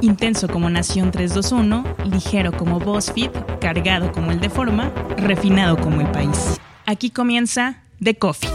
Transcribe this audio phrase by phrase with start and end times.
[0.00, 6.10] Intenso como Nación 321, ligero como BuzzFeed, cargado como el de Forma, refinado como el
[6.10, 6.60] país.
[6.86, 8.50] Aquí comienza The Coffee.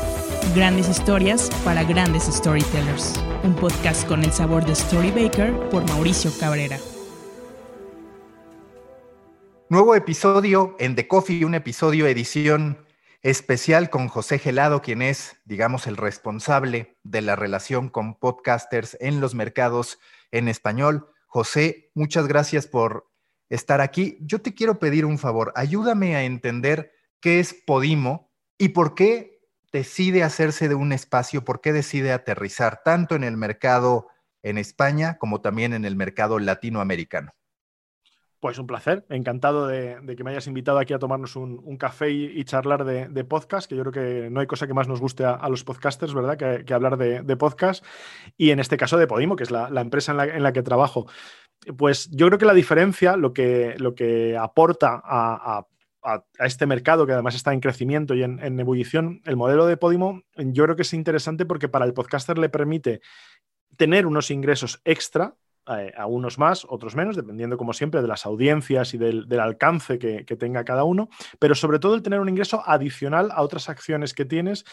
[0.55, 3.13] Grandes historias para grandes storytellers.
[3.44, 6.78] Un podcast con el sabor de Storybaker por Mauricio Cabrera.
[9.69, 12.85] Nuevo episodio en The Coffee, un episodio edición
[13.21, 19.20] especial con José Gelado, quien es, digamos, el responsable de la relación con podcasters en
[19.20, 19.99] los mercados
[20.31, 21.09] en español.
[21.32, 23.08] José, muchas gracias por
[23.50, 24.18] estar aquí.
[24.22, 29.40] Yo te quiero pedir un favor, ayúdame a entender qué es Podimo y por qué
[29.72, 34.08] decide hacerse de un espacio, por qué decide aterrizar tanto en el mercado
[34.42, 37.32] en España como también en el mercado latinoamericano.
[38.40, 42.42] Pues un placer, encantado de, que me hayas invitado aquí a tomarnos un, café y,
[42.46, 45.50] charlar de, podcast, que yo creo que no hay cosa que más nos guste a,
[45.50, 46.38] los podcasters, ¿verdad?
[46.38, 47.84] Que, hablar de, podcast
[48.38, 51.08] y en este caso de Podimo, que es la, empresa en la, que trabajo.
[51.78, 55.66] Pues yo creo que la diferencia, lo que, lo que aporta a,
[56.40, 60.24] este mercado que además está en crecimiento y en, en, ebullición, el modelo de Podimo,
[60.38, 63.02] yo creo que es interesante porque para el podcaster le permite
[63.76, 65.36] tener unos ingresos extra
[65.78, 70.00] eh, a unos más, otros menos, dependiendo, como siempre, de las audiencias y del, alcance
[70.00, 74.14] que, tenga cada uno, pero sobre todo el tener un ingreso adicional a otras acciones
[74.14, 74.66] que tienes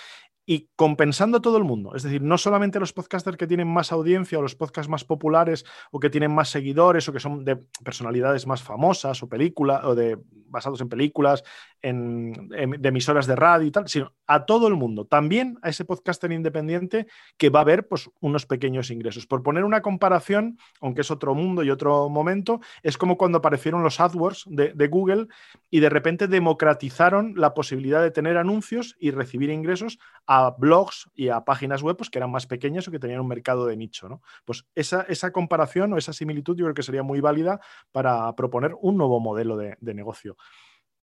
[0.46, 1.94] y compensando a todo el mundo.
[1.96, 5.64] Es decir, no solamente los podcasters que tienen más audiencia o los podcasts más populares
[5.90, 9.96] o que tienen más seguidores o que son de personalidades más famosas o películas o
[9.96, 10.16] de
[10.48, 11.42] basados en películas,
[11.82, 15.04] en, de emisoras de radio y tal, sino a todo el mundo.
[15.04, 19.26] También a ese podcaster independiente que va a ver pues, unos pequeños ingresos.
[19.26, 23.82] Por poner una comparación, aunque es otro mundo y otro momento, es como cuando aparecieron
[23.82, 25.26] los AdWords de, Google
[25.68, 31.28] y de repente democratizaron la posibilidad de tener anuncios y recibir ingresos a blogs y
[31.28, 34.08] a páginas web pues, que eran más pequeñas o que tenían un mercado de nicho.
[34.08, 34.22] ¿no?
[34.44, 38.76] Pues esa, esa, comparación o esa similitud yo creo que sería muy válida para proponer
[38.80, 40.36] un nuevo modelo de, negocio.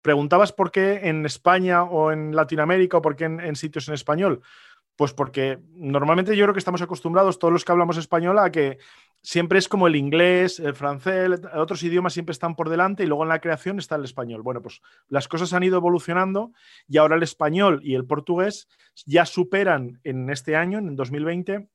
[0.02, 4.42] Preguntabas por qué en España o en Latinoamérica o por qué en sitios en español.
[4.98, 8.78] Pues porque normalmente yo creo que estamos acostumbrados, todos los que hablamos español, a que
[9.22, 13.22] siempre es como el inglés, el francés, otros idiomas siempre están por delante y luego
[13.22, 14.42] en la creación está el español.
[14.42, 16.52] Bueno, pues las cosas han ido evolucionando
[16.86, 18.68] y ahora el español y el portugués
[19.06, 21.68] ya superan en este año, en 2020,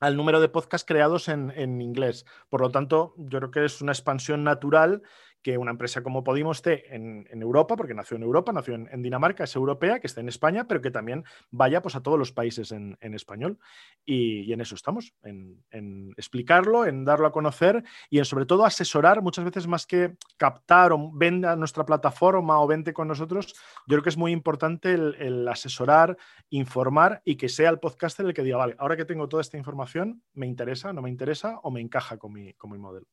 [0.00, 2.24] al número de podcasts creados en, en inglés.
[2.48, 5.02] Por lo tanto, yo creo que es una expansión natural
[5.42, 9.44] que una empresa como Podimo esté en, Europa, porque nació en Europa, nació en, Dinamarca,
[9.44, 12.72] es europea, que esté en España, pero que también vaya pues, a todos los países
[12.72, 13.58] en, español.
[14.04, 19.22] Y, en eso estamos, en, explicarlo, en darlo a conocer y en sobre todo asesorar,
[19.22, 23.54] muchas veces más que captar o vende a nuestra plataforma o vente con nosotros,
[23.86, 26.16] yo creo que es muy importante el, asesorar,
[26.50, 29.56] informar y que sea el podcaster el que diga, vale, ahora que tengo toda esta
[29.56, 33.06] información, ¿me interesa, no me interesa o me encaja con mi modelo?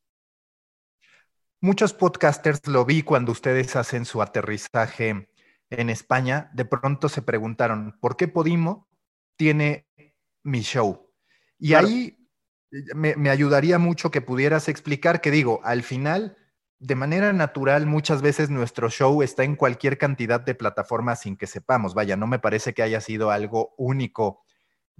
[1.62, 5.28] Muchos podcasters lo vi cuando ustedes hacen su aterrizaje
[5.68, 6.50] en España.
[6.54, 8.88] De pronto se preguntaron, ¿por qué Podimo
[9.36, 9.86] tiene
[10.42, 11.12] mi show?
[11.58, 12.16] Y ahí
[12.94, 16.38] me, me, ayudaría mucho que pudieras explicar que digo, al final,
[16.78, 21.46] de manera natural, muchas veces nuestro show está en cualquier cantidad de plataformas sin que
[21.46, 21.92] sepamos.
[21.92, 24.46] Vaya, no me parece que haya sido algo único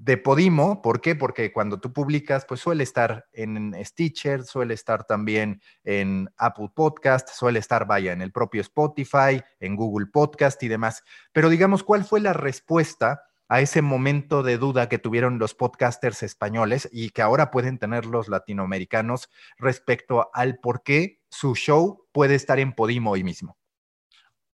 [0.00, 0.80] de Podimo.
[0.80, 1.14] ¿Por qué?
[1.14, 7.28] Porque cuando tú publicas, pues suele estar en Stitcher, suele estar también en Apple Podcast,
[7.28, 11.04] suele estar, vaya, en el propio Spotify, en Google Podcast y demás.
[11.32, 16.22] Pero digamos, ¿cuál fue la respuesta a ese momento de duda que tuvieron los podcasters
[16.22, 19.28] españoles y que ahora pueden tener los latinoamericanos
[19.58, 23.59] respecto al por qué su show puede estar en Podimo hoy mismo?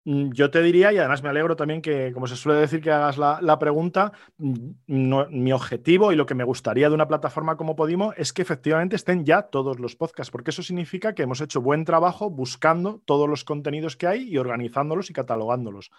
[0.06, 2.92] Mm, yo te diría, y además me alegro también que, como se suele decir, que
[2.92, 4.72] hagas la, pregunta, mm,
[5.30, 8.96] mi objetivo y lo que me gustaría de una plataforma como Podimo es que efectivamente
[8.96, 13.28] estén ya todos los podcasts, porque eso significa que hemos hecho buen trabajo buscando todos
[13.28, 15.90] los contenidos que hay y organizándolos y catalogándolos.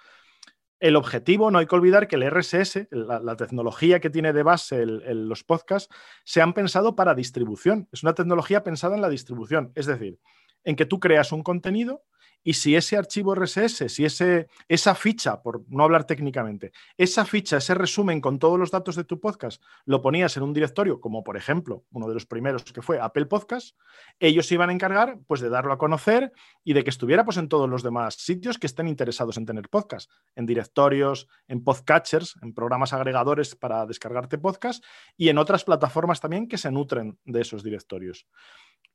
[0.78, 4.84] El objetivo, no hay que olvidar que el RSS, la, tecnología que tiene de base
[4.86, 5.92] los podcasts,
[6.22, 7.88] se han pensado para distribución.
[7.92, 10.20] Es una tecnología pensada en la distribución, es decir,
[10.64, 12.02] en que tú creas un contenido,
[12.46, 17.56] y si ese archivo RSS, si ese, esa ficha, por no hablar técnicamente, esa ficha,
[17.56, 21.24] ese resumen con todos los datos de tu podcast, lo ponías en un directorio, como
[21.24, 23.76] por ejemplo uno de los primeros que fue Apple Podcast,
[24.20, 26.30] ellos iban a encargar pues de darlo a conocer
[26.62, 29.68] y de que estuviera pues en todos los demás sitios que estén interesados en tener
[29.68, 34.84] podcast, en directorios, en podcatchers, en programas agregadores para descargarte podcast
[35.16, 38.28] y en otras plataformas también que se nutren de esos directorios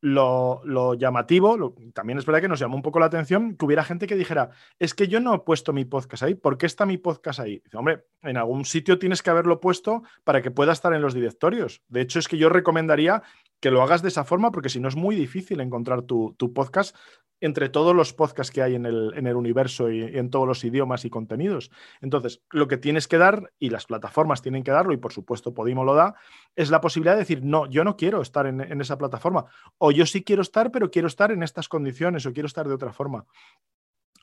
[0.02, 4.08] lo, llamativo, también es verdad que nos llamó un poco la atención que hubiera gente
[4.08, 4.50] que dijera,
[4.80, 7.62] es que yo no he puesto mi podcast ahí, ¿por qué está mi podcast ahí?
[7.64, 11.14] Dice, hombre, en algún sitio tienes que haberlo puesto para que pueda estar en los
[11.14, 11.84] directorios.
[11.88, 13.22] De hecho, es que yo recomendaría
[13.62, 16.96] que lo hagas de esa forma, porque si no es muy difícil encontrar tu, podcast
[17.40, 20.64] entre todos los podcasts que hay en el, en el universo y, en todos los
[20.64, 21.72] idiomas y contenidos.
[22.02, 25.54] Entonces, lo que tienes que dar, y las plataformas tienen que darlo, y por supuesto
[25.54, 26.16] Podimo lo da,
[26.56, 29.46] es la posibilidad de decir, no, yo no quiero estar en, en esa plataforma,
[29.78, 32.74] o yo sí quiero estar, pero quiero estar en estas condiciones, o quiero estar de
[32.74, 33.26] otra forma.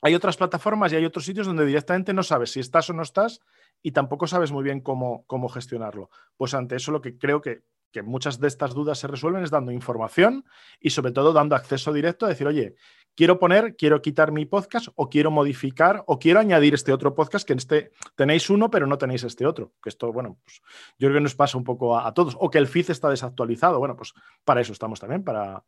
[0.03, 3.03] Hay otras plataformas y hay otros sitios donde directamente no sabes si estás o no
[3.03, 3.41] estás
[3.83, 6.11] y tampoco sabes muy bien cómo, cómo gestionarlo.
[6.37, 7.63] Pues ante eso lo que creo que
[7.93, 10.45] que muchas de estas dudas se resuelven es dando información
[10.81, 12.75] y sobre todo dando acceso directo a decir, oye,
[13.19, 17.45] quiero poner, quiero quitar mi podcast o quiero modificar o quiero añadir este otro podcast
[17.45, 19.73] que en este tenéis uno pero no tenéis este otro.
[19.83, 20.61] Que esto, bueno, pues
[21.01, 22.37] yo creo que nos pasa un poco a, todos.
[22.39, 23.81] O que el feed está desactualizado.
[23.81, 24.15] Bueno, pues
[24.45, 25.65] para eso estamos también, para,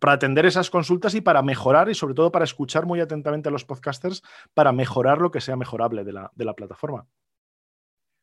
[0.00, 3.52] para atender esas consultas y para mejorar y sobre todo para escuchar muy atentamente a
[3.52, 7.06] los podcasters para mejorar lo que sea mejorable de la, de la plataforma.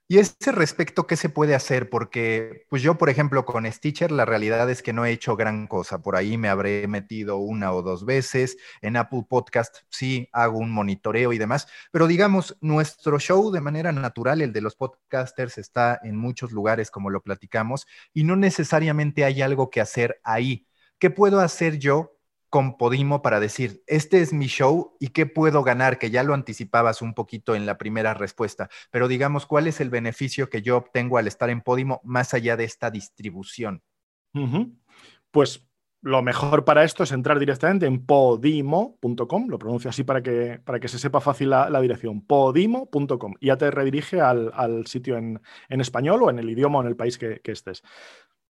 [0.07, 1.89] Y ese respecto, ¿qué se puede hacer?
[1.89, 5.65] Porque, pues yo, por ejemplo, con Stitcher, la realidad es que no he hecho gran
[5.65, 6.03] cosa.
[6.03, 8.55] Por ahí me habré metido una o dos veces.
[8.83, 11.67] En Apple Podcast sí hago un monitoreo y demás.
[11.91, 16.91] Pero digamos, nuestro show de manera natural, el de los podcasters, está en muchos lugares,
[16.91, 20.67] como lo platicamos, y no necesariamente hay algo que hacer ahí.
[20.99, 22.14] ¿Qué puedo hacer yo
[22.55, 26.33] con Podimo para decir, este es mi show y qué puedo ganar, que ya lo
[26.33, 30.77] anticipabas un poquito en la primera respuesta, pero digamos, ¿cuál es el beneficio que yo
[30.77, 33.83] obtengo al estar en Podimo más allá de esta distribución?
[35.31, 35.67] Pues
[36.01, 40.79] lo mejor para esto es entrar directamente en podimo.com, lo pronuncio así para que, para
[40.79, 46.23] que se sepa fácil la, dirección, podimo.com, y ya te redirige al, sitio en, español
[46.23, 47.83] o en el idioma o en el país que estés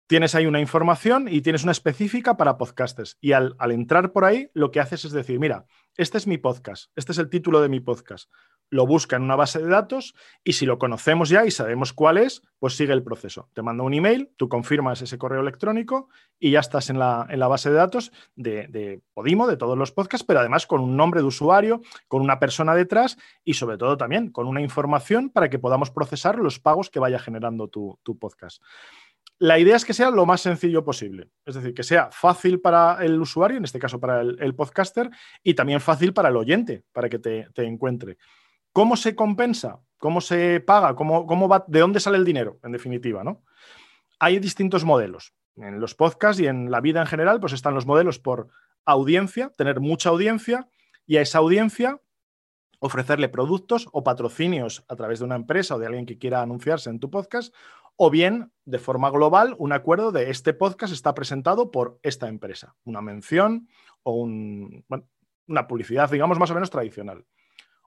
[0.08, 3.18] tienes ahí una información y tienes una específica para podcasters.
[3.22, 5.66] Y al, entrar por ahí, lo que haces es decir, mira,
[5.96, 8.30] este es mi podcast, este es el título de mi podcast.
[8.72, 12.18] Lo busca en una base de datos y si lo conocemos ya y sabemos cuál
[12.18, 13.50] es, pues sigue el proceso.
[13.54, 16.10] Te manda un email, tú confirmas ese correo electrónico
[16.40, 19.78] y ya estás en la, en la base de datos de, de, Podimo, de todos
[19.78, 23.78] los podcasts, pero además con un nombre de usuario, con una persona detrás y sobre
[23.78, 28.00] todo también con una información para que podamos procesar los pagos que vaya generando tu,
[28.04, 28.62] tu podcast.
[29.38, 33.04] La idea es que sea lo más sencillo posible, es decir, que sea fácil para
[33.04, 35.10] el usuario, en este caso para el, podcaster,
[35.44, 38.18] y también fácil para el oyente, para que te, encuentre.
[38.72, 39.82] ¿Cómo se compensa?
[39.98, 40.96] ¿Cómo se paga?
[40.96, 41.66] ¿Cómo, ¿Cómo, va?
[41.68, 42.60] ¿De dónde sale el dinero?
[42.64, 43.44] En definitiva, ¿no?
[44.20, 45.34] Hay distintos modelos.
[45.58, 48.48] En los podcasts y en la vida en general, pues están los modelos por
[48.86, 50.70] audiencia, tener mucha audiencia,
[51.06, 52.00] y a esa audiencia
[52.80, 56.90] ofrecerle productos o patrocinios a través de una empresa o de alguien que quiera anunciarse
[56.90, 57.54] en tu podcast,
[57.98, 62.76] o bien de forma global un acuerdo de este podcast está presentado por esta empresa,
[62.84, 63.68] una mención
[64.04, 67.26] o una publicidad, digamos, más o menos tradicional.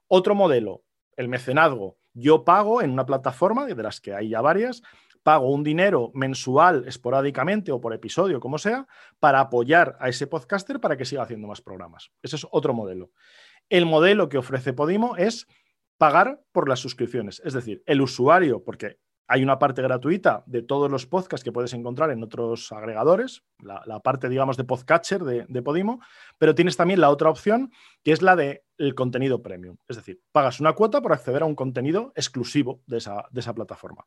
[0.06, 0.82] Otro modelo,
[1.16, 1.98] el mecenazgo.
[2.14, 4.82] Yo pago en una plataforma, de las que hay ya varias,
[5.22, 8.86] pago un dinero mensual, esporádicamente o por episodio, como sea,
[9.20, 12.10] para apoyar a ese podcaster para que siga haciendo más programas.
[12.22, 13.10] Ese es otro modelo.
[13.68, 15.46] El modelo que ofrece Podimo es
[15.98, 17.42] pagar por las suscripciones.
[17.44, 21.74] Es decir, el usuario, porque hay una parte gratuita de todos los podcasts que puedes
[21.74, 26.00] encontrar en otros agregadores, la, parte, digamos, de podcatcher de, Podimo,
[26.38, 27.70] pero tienes también la otra opción,
[28.02, 29.76] que es la del el contenido premium.
[29.86, 33.54] Es decir, pagas una cuota por acceder a un contenido exclusivo de esa, de esa
[33.54, 34.06] plataforma.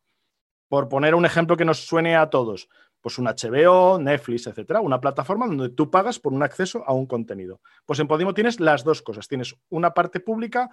[0.68, 2.68] Por poner un ejemplo que nos suene a todos,
[3.00, 7.06] pues un HBO, Netflix, etcétera, una plataforma donde tú pagas por un acceso a un
[7.06, 7.62] contenido.
[7.86, 9.28] Pues en Podimo tienes las dos cosas.
[9.28, 10.70] Tienes una parte pública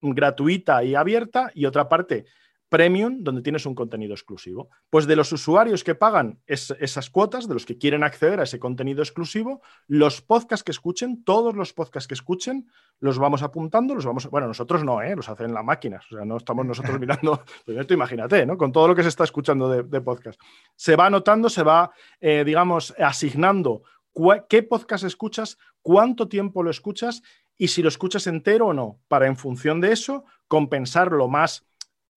[0.00, 2.26] gratuita y abierta y otra parte
[2.70, 4.70] premium donde tienes un contenido exclusivo.
[4.88, 8.58] Pues de los usuarios que pagan esas cuotas, de los que quieren acceder a ese
[8.58, 14.06] contenido exclusivo, los podcasts que escuchen, todos los podcasts que escuchen, los vamos apuntando, los
[14.06, 15.14] vamos, bueno, nosotros no, ¿eh?
[15.14, 18.56] los hacen las máquinas, o sea, no estamos nosotros mirando, pues esto imagínate, ¿no?
[18.56, 20.40] Con todo lo que se está escuchando de, podcast.
[20.76, 23.82] Se va anotando, se va, eh, digamos, asignando
[24.48, 27.22] qué podcast escuchas, cuánto tiempo lo escuchas
[27.56, 31.66] y si lo escuchas entero o no, para en función de eso compensar lo más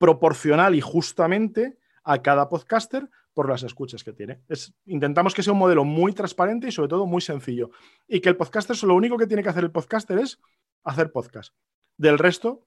[0.04, 4.42] proporcional y justamente a cada podcaster por las escuchas que tiene.
[4.50, 7.72] Es, intentamos que sea un modelo muy transparente y sobre todo muy sencillo.
[8.06, 10.42] Y que el podcaster, lo único que tiene que hacer el podcaster es
[10.84, 11.54] hacer podcast.
[11.96, 12.66] Del resto,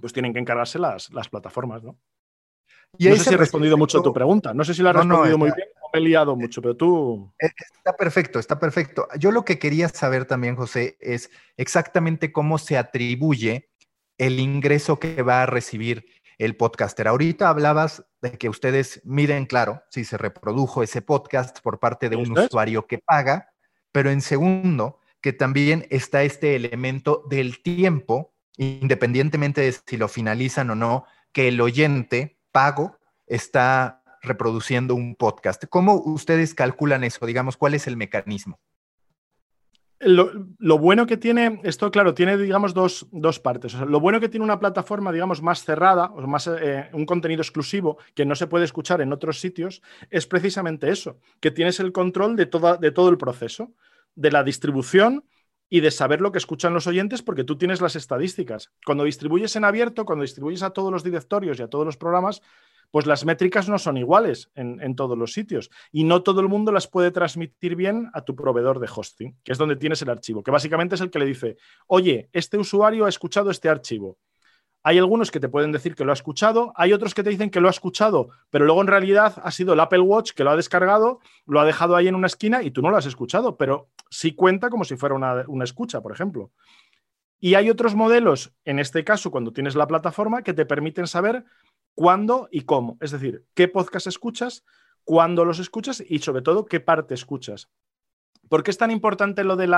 [0.00, 1.98] pues tienen que encargarse las, las plataformas, ¿no?
[2.98, 4.54] Y no sé si he respondido mucho a tu pregunta.
[4.54, 7.34] No sé si la he respondido muy bien o me he liado mucho, pero tú.
[7.40, 9.08] Eh, está perfecto, está perfecto.
[9.18, 13.70] Yo lo que quería saber también, José, es exactamente cómo se atribuye
[14.18, 16.06] el ingreso que va a recibir
[16.38, 17.08] el podcaster.
[17.08, 22.16] Ahorita hablabas de que ustedes miden, claro, si se reprodujo ese podcast por parte de
[22.16, 23.50] un usuario que paga,
[23.92, 30.70] pero en segundo, que también está este elemento del tiempo, independientemente de si lo finalizan
[30.70, 35.64] o no, que el oyente pago está reproduciendo un podcast.
[35.68, 37.26] ¿Cómo ustedes calculan eso?
[37.26, 38.58] Digamos, ¿cuál es el mecanismo?
[40.04, 43.06] Lo, bueno que tiene, esto claro, tiene, digamos, dos,
[43.42, 43.74] partes.
[43.74, 47.98] lo bueno que tiene una plataforma, digamos, más cerrada, o más eh, un contenido exclusivo
[48.14, 52.36] que no se puede escuchar en otros sitios, es precisamente eso, que tienes el control
[52.36, 53.72] de, toda, de todo el proceso,
[54.14, 55.24] de la distribución
[55.68, 58.72] y de saber lo que escuchan los oyentes porque tú tienes las estadísticas.
[58.84, 62.42] Cuando distribuyes en abierto, cuando distribuyes a todos los directorios y a todos los programas,
[62.94, 66.70] pues las métricas no son iguales en, todos los sitios y no todo el mundo
[66.70, 70.44] las puede transmitir bien a tu proveedor de hosting, que es donde tienes el archivo,
[70.44, 71.56] que básicamente es el que le dice,
[71.88, 74.18] oye, este usuario ha escuchado este archivo.
[74.84, 77.50] Hay algunos que te pueden decir que lo ha escuchado, hay otros que te dicen
[77.50, 80.50] que lo ha escuchado, pero luego en realidad ha sido el Apple Watch que lo
[80.50, 83.56] ha descargado, lo ha dejado ahí en una esquina y tú no lo has escuchado,
[83.56, 86.52] pero sí cuenta como si fuera una, una escucha, por ejemplo.
[87.40, 91.44] Y hay otros modelos, en este caso, cuando tienes la plataforma, que te permiten saber
[91.94, 92.98] cuándo y cómo.
[93.00, 94.64] Es decir, qué podcast escuchas,
[95.04, 97.70] cuándo los escuchas y sobre todo qué parte escuchas.
[98.48, 99.74] ¿Por qué es tan importante lo del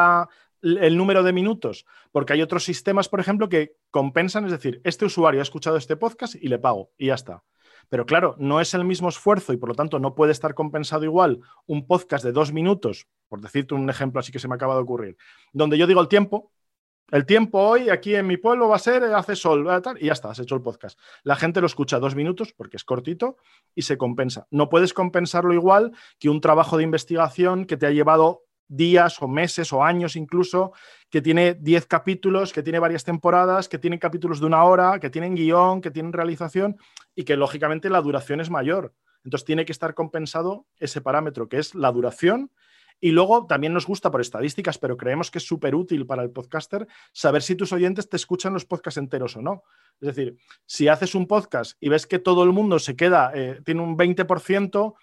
[0.63, 1.87] el número de minutos?
[2.11, 5.97] Porque hay otros sistemas, por ejemplo, que compensan, es decir, este usuario ha escuchado este
[5.97, 7.45] podcast y le pago y ya está.
[7.89, 11.05] Pero claro, no es el mismo esfuerzo y por lo tanto no puede estar compensado
[11.05, 14.75] igual un podcast de dos minutos, por decirte un ejemplo así que se me acaba
[14.75, 15.17] de ocurrir,
[15.53, 16.51] donde yo digo el tiempo,
[17.13, 19.67] el tiempo hoy aquí en mi pueblo va a ser, hace sol,
[20.01, 20.99] y ya está, has hecho el podcast.
[21.23, 23.37] La gente lo escucha dos minutos porque es cortito
[23.75, 24.47] y se compensa.
[24.51, 29.29] No puedes compensarlo igual que un trabajo de investigación que te ha llevado días o
[29.29, 30.73] meses o años incluso,
[31.09, 35.11] que tiene 10 capítulos, que tiene varias temporadas, que tiene capítulos de una hora, que
[35.11, 36.77] tienen guion, que tienen realización
[37.15, 38.93] y que lógicamente la duración es mayor.
[39.25, 42.51] Entonces tiene que estar compensado ese parámetro, que es la duración
[43.01, 46.31] y luego también nos gusta por estadísticas, pero creemos que es súper útil para el
[46.31, 49.63] podcaster saber si tus oyentes te escuchan los podcasts enteros o no.
[50.01, 53.61] Es decir, si haces un podcast y ves que todo el mundo se queda, eh,
[53.65, 54.95] tiene un 20%,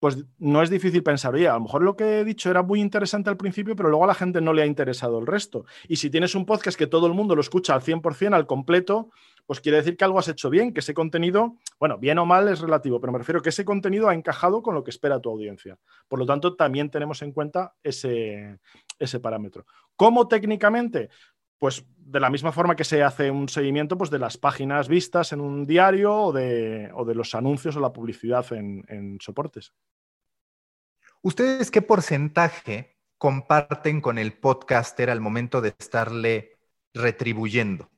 [0.00, 2.80] pues no es difícil pensar, oye, a lo mejor lo que he dicho era muy
[2.80, 5.64] interesante al principio, pero luego a la gente no le ha interesado el resto.
[5.88, 9.10] Y si tienes un podcast que todo el mundo lo escucha al 100%, al completo,
[9.48, 12.48] pues quiere decir que algo has hecho bien, que ese contenido, bueno, bien o mal
[12.48, 15.30] es relativo, pero me refiero que ese contenido ha encajado con lo que espera tu
[15.30, 15.78] audiencia.
[16.06, 18.58] Por lo tanto, también tenemos en cuenta ese,
[18.98, 19.64] ese parámetro.
[19.96, 21.08] ¿Cómo técnicamente?
[21.56, 25.32] Pues de la misma forma que se hace un seguimiento pues, de las páginas vistas
[25.32, 29.72] en un diario o de, los anuncios o la publicidad en, soportes.
[31.22, 36.58] ¿Ustedes qué porcentaje comparten con el podcaster al momento de estarle
[36.92, 37.90] retribuyendo?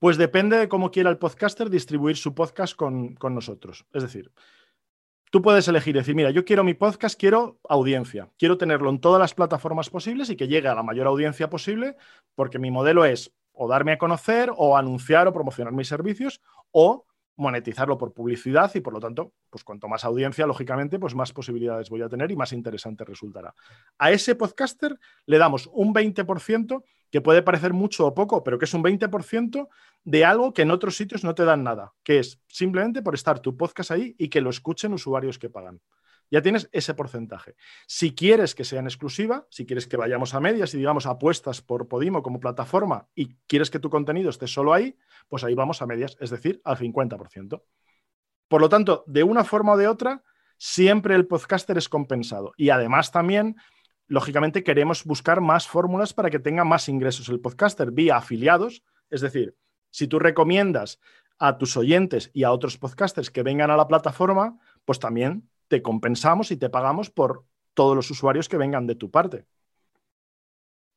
[0.00, 3.86] Pues depende de cómo quiera el podcaster distribuir su podcast con, con nosotros.
[3.92, 4.32] Es decir,
[5.32, 9.20] Tú puedes elegir decir, mira, yo quiero mi podcast, quiero audiencia, quiero tenerlo en todas
[9.20, 11.96] las plataformas posibles y que llegue a la mayor audiencia posible,
[12.34, 16.40] porque mi modelo es o darme a conocer o anunciar o promocionar mis servicios
[16.72, 21.32] o monetizarlo por publicidad y por lo tanto, pues cuanto más audiencia, lógicamente, pues más
[21.32, 23.54] posibilidades voy a tener y más interesante resultará.
[23.98, 28.64] A ese podcaster le damos un 20% que puede parecer mucho o poco, pero que
[28.64, 29.68] es un 20%
[30.04, 33.40] de algo que en otros sitios no te dan nada, que es simplemente por estar
[33.40, 35.80] tu podcast ahí y que lo escuchen usuarios que pagan.
[36.30, 37.56] Ya tienes ese porcentaje.
[37.88, 41.88] Si quieres que sean exclusiva, si quieres que vayamos a medias y digamos apuestas por
[41.88, 44.96] Podimo como plataforma y quieres que tu contenido esté solo ahí,
[45.28, 47.62] pues ahí vamos a medias, es decir, al 50%.
[48.46, 50.22] Por lo tanto, de una forma o de otra,
[50.56, 52.52] siempre el podcaster es compensado.
[52.56, 53.56] Y además también,
[54.10, 58.82] lógicamente, queremos buscar más fórmulas para que tenga más ingresos el podcaster vía afiliados.
[59.08, 59.56] Es decir,
[59.90, 60.98] si tú recomiendas
[61.38, 65.80] a tus oyentes y a otros podcasters que vengan a la plataforma, pues también te
[65.80, 69.46] compensamos y te pagamos por todos los usuarios que vengan de tu parte.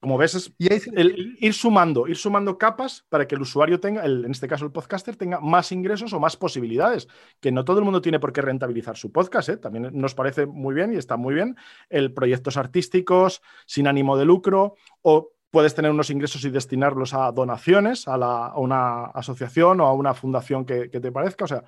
[0.03, 4.49] Como ves, es ir sumando, ir sumando capas para que el usuario tenga, en este
[4.49, 7.07] caso el podcaster, tenga más ingresos o más posibilidades.
[7.39, 9.55] Que no todo el mundo tiene por qué rentabilizar su podcast, ¿eh?
[9.55, 11.55] también nos parece muy bien y está muy bien
[11.87, 17.31] el proyectos artísticos sin ánimo de lucro o puedes tener unos ingresos y destinarlos a
[17.31, 21.45] donaciones a, una asociación o a una fundación que, que, te parezca.
[21.45, 21.63] O sea,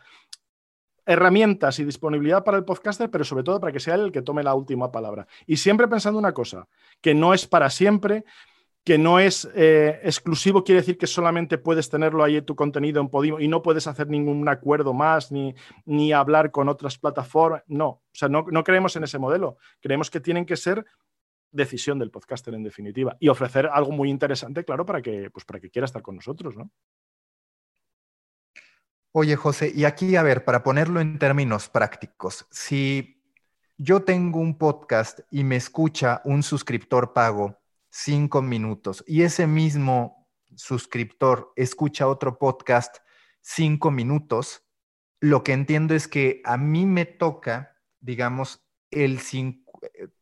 [1.06, 4.22] herramientas y disponibilidad para el podcaster, pero sobre todo para que sea él el que
[4.22, 5.28] tome la última palabra.
[5.46, 6.68] Y siempre pensando una cosa,
[7.02, 8.26] que no es para siempre,
[8.84, 13.10] que no es eh, exclusivo, quiere decir que solamente puedes tenerlo ahí tu contenido en
[13.10, 17.64] Podimo y no puedes hacer ningún acuerdo más ni, ni hablar con otras plataformas.
[17.66, 19.58] No, o sea, no, no creemos en ese modelo.
[19.82, 20.86] Creemos que tienen que ser
[21.52, 25.60] decisión del podcaster en definitiva y ofrecer algo muy interesante, claro, para que, pues, para
[25.60, 26.70] que quiera estar con nosotros, ¿no?
[29.18, 33.24] Oye, José, y aquí, a ver, para ponerlo en términos prácticos, si
[33.78, 37.58] yo tengo un podcast y me escucha un suscriptor pago
[37.90, 42.98] cinco minutos y ese mismo suscriptor escucha otro podcast
[43.40, 44.64] cinco minutos,
[45.22, 49.22] lo que entiendo es que a mí me toca, digamos, el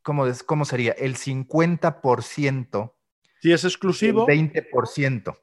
[0.03, 0.91] ¿cómo, ¿cómo sería?
[0.91, 2.93] El 50%.
[3.41, 4.27] Si es exclusivo.
[4.29, 5.35] El 20%.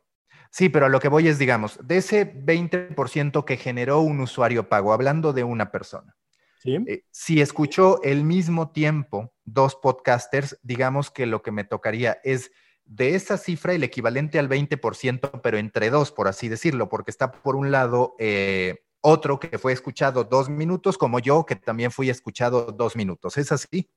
[0.51, 4.69] Sí, pero a lo que voy es, digamos, de ese 20% que generó un usuario
[4.69, 6.17] pago, hablando de una persona.
[6.65, 12.51] Eh, si escuchó el mismo tiempo dos podcasters, digamos que lo que me tocaría es
[12.85, 17.31] de esa cifra el equivalente al 20%, pero entre dos, por así decirlo, porque está
[17.31, 22.11] por un lado eh, otro que fue escuchado dos minutos, como yo, que también fui
[22.11, 23.39] escuchado dos minutos.
[23.39, 23.89] ¿Es así?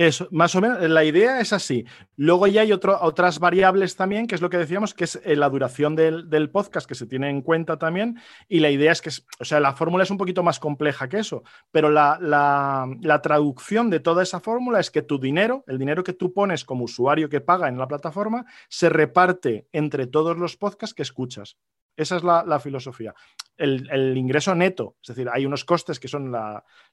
[0.00, 1.84] Eso, más o menos, la idea es así.
[2.16, 5.50] Luego ya hay otras variables también, que es lo que decíamos, que es eh, la
[5.50, 8.18] duración del, podcast, que se tiene en cuenta también.
[8.48, 11.18] Y la idea es que, o sea, la fórmula es un poquito más compleja que
[11.18, 16.02] eso, pero la, la traducción de toda esa fórmula es que tu dinero, el dinero
[16.02, 20.56] que tú pones como usuario que paga en la plataforma, se reparte entre todos los
[20.56, 21.58] podcasts que escuchas.
[21.96, 23.14] Esa es la, filosofía.
[23.56, 26.32] El, ingreso neto, es decir, hay unos costes que son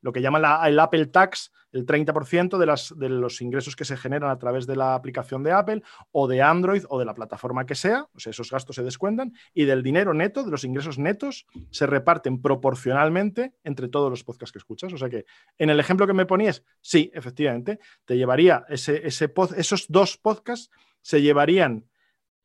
[0.01, 4.29] lo que llaman el Apple Tax, el 30% de, de los ingresos que se generan
[4.29, 7.75] a través de la aplicación de Apple o de Android o de la plataforma que
[7.75, 11.45] sea, o sea, esos gastos se descuentan, y del dinero neto, de los ingresos netos,
[11.71, 14.93] se reparten proporcionalmente entre todos los podcasts que escuchas.
[14.93, 15.25] O sea que
[15.57, 20.69] en el ejemplo que me ponías, sí, efectivamente, te llevaría ese esos dos podcasts,
[21.01, 21.85] se llevarían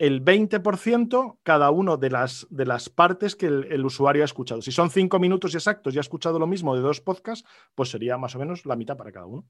[0.03, 4.61] el 20% cada uno de las, de las partes que el, usuario ha escuchado.
[4.61, 8.19] Si son cinco minutos exactos y ha escuchado lo mismo de dos podcasts, pues sería
[8.19, 9.45] más o menos la mitad para cada uno.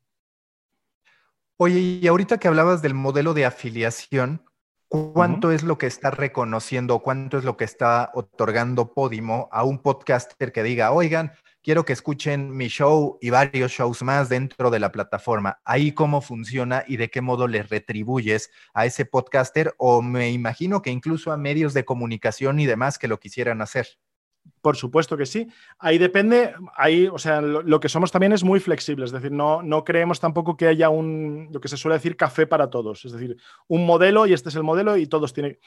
[1.57, 4.45] Oye, y ahorita que hablabas del modelo de afiliación,
[4.89, 9.79] ¿cuánto es lo que está reconociendo, cuánto es lo que está otorgando Podimo a un
[9.79, 11.33] podcaster que diga, oigan,
[11.63, 15.61] quiero que escuchen mi show y varios shows más dentro de la plataforma.
[15.65, 20.83] Ahí cómo funciona y de qué modo le retribuyes a ese podcaster o me imagino
[20.83, 23.87] que incluso a medios de comunicación y demás que lo quisieran hacer.
[24.61, 25.49] Por supuesto que sí.
[25.79, 29.63] Ahí depende, ahí, o sea, lo, que somos también es muy flexible, es decir, no,
[29.63, 33.13] no creemos tampoco que haya un, lo que se suele decir, café para todos, es
[33.13, 33.37] decir,
[33.69, 35.59] un modelo y este es el modelo y todos tienen,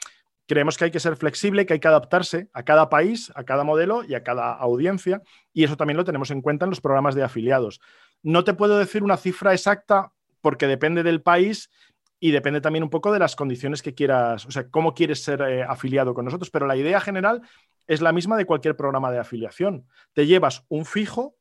[0.46, 3.64] creemos que hay que ser flexible, que hay que adaptarse a cada país, a cada
[3.64, 7.14] modelo y a cada audiencia, y eso también lo tenemos en cuenta en los programas
[7.14, 7.80] de afiliados.
[8.22, 11.70] No te puedo decir una cifra exacta porque depende del país
[12.18, 15.42] y depende también un poco de las condiciones que quieras, o sea, cómo quieres ser
[15.42, 17.42] eh, afiliado con nosotros, pero la idea general
[17.86, 19.86] es la misma de cualquier programa de afiliación.
[20.12, 21.36] Te llevas un fijo,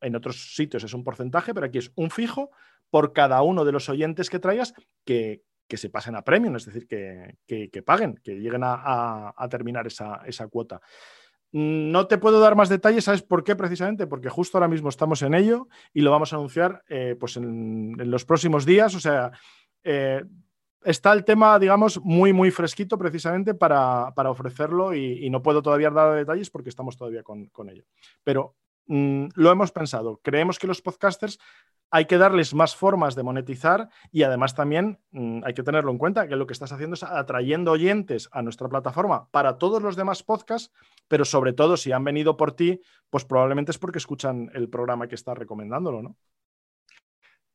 [0.00, 2.50] en otros sitios es un porcentaje, pero aquí es un fijo
[2.90, 6.66] por cada uno de los oyentes que traigas que, que se pasen a premium, es
[6.66, 10.80] decir, que, paguen, que lleguen a, terminar esa, cuota.
[11.52, 13.56] No te puedo dar más detalles, ¿sabes por qué?
[13.56, 17.36] Precisamente porque justo ahora mismo estamos en ello y lo vamos a anunciar eh, pues
[17.36, 18.94] en, los próximos días.
[18.94, 19.30] O sea,
[19.82, 20.22] eh,
[20.84, 26.14] está el tema, digamos, muy, muy fresquito precisamente para, ofrecerlo y, no puedo todavía dar
[26.14, 27.84] detalles porque estamos todavía con, ello.
[28.22, 30.20] Pero mm, lo hemos pensado.
[30.22, 31.38] Creemos que los podcasters
[31.90, 35.98] hay que darles más formas de monetizar y además también mm, hay que tenerlo en
[35.98, 39.96] cuenta que lo que estás haciendo es atrayendo oyentes a nuestra plataforma para todos los
[39.96, 40.72] demás podcasts,
[41.08, 45.08] pero sobre todo si han venido por ti, pues probablemente es porque escuchan el programa
[45.08, 46.16] que estás recomendándolo, ¿no?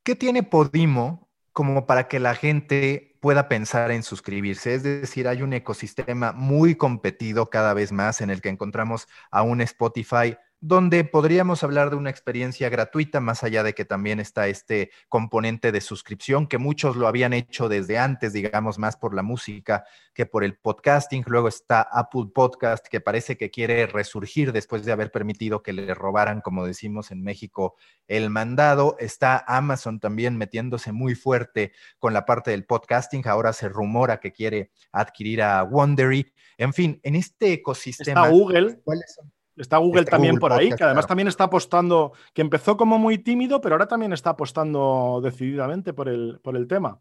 [0.04, 4.74] ¿Qué tiene Podimo como para que la gente pueda pensar en suscribirse?
[4.74, 9.44] Es decir, hay un ecosistema muy competido cada vez más en el que encontramos a
[9.44, 14.48] un Spotify donde podríamos hablar de una experiencia gratuita, más allá de que también está
[14.48, 19.24] este componente de suscripción, que muchos lo habían hecho desde antes, digamos, más por la
[19.24, 21.24] música que por el podcasting.
[21.26, 25.96] Luego está Apple Podcast, que parece que quiere resurgir después de haber permitido que le
[25.96, 27.76] robaran, como decimos en México,
[28.08, 28.98] el mandado.
[29.00, 33.28] Está Amazon también metiéndose muy fuerte con la parte del podcasting.
[33.28, 36.32] Ahora se rumora que quiere adquirir a Wondery.
[36.60, 38.26] En fin, en este ecosistema.
[38.26, 38.80] Está Google.
[38.84, 39.32] ¿Cuáles son?
[39.58, 43.62] Está Google también por ahí, que además también está apostando, que empezó como muy tímido,
[43.62, 47.00] pero ahora también está apostando decididamente por el, por el tema.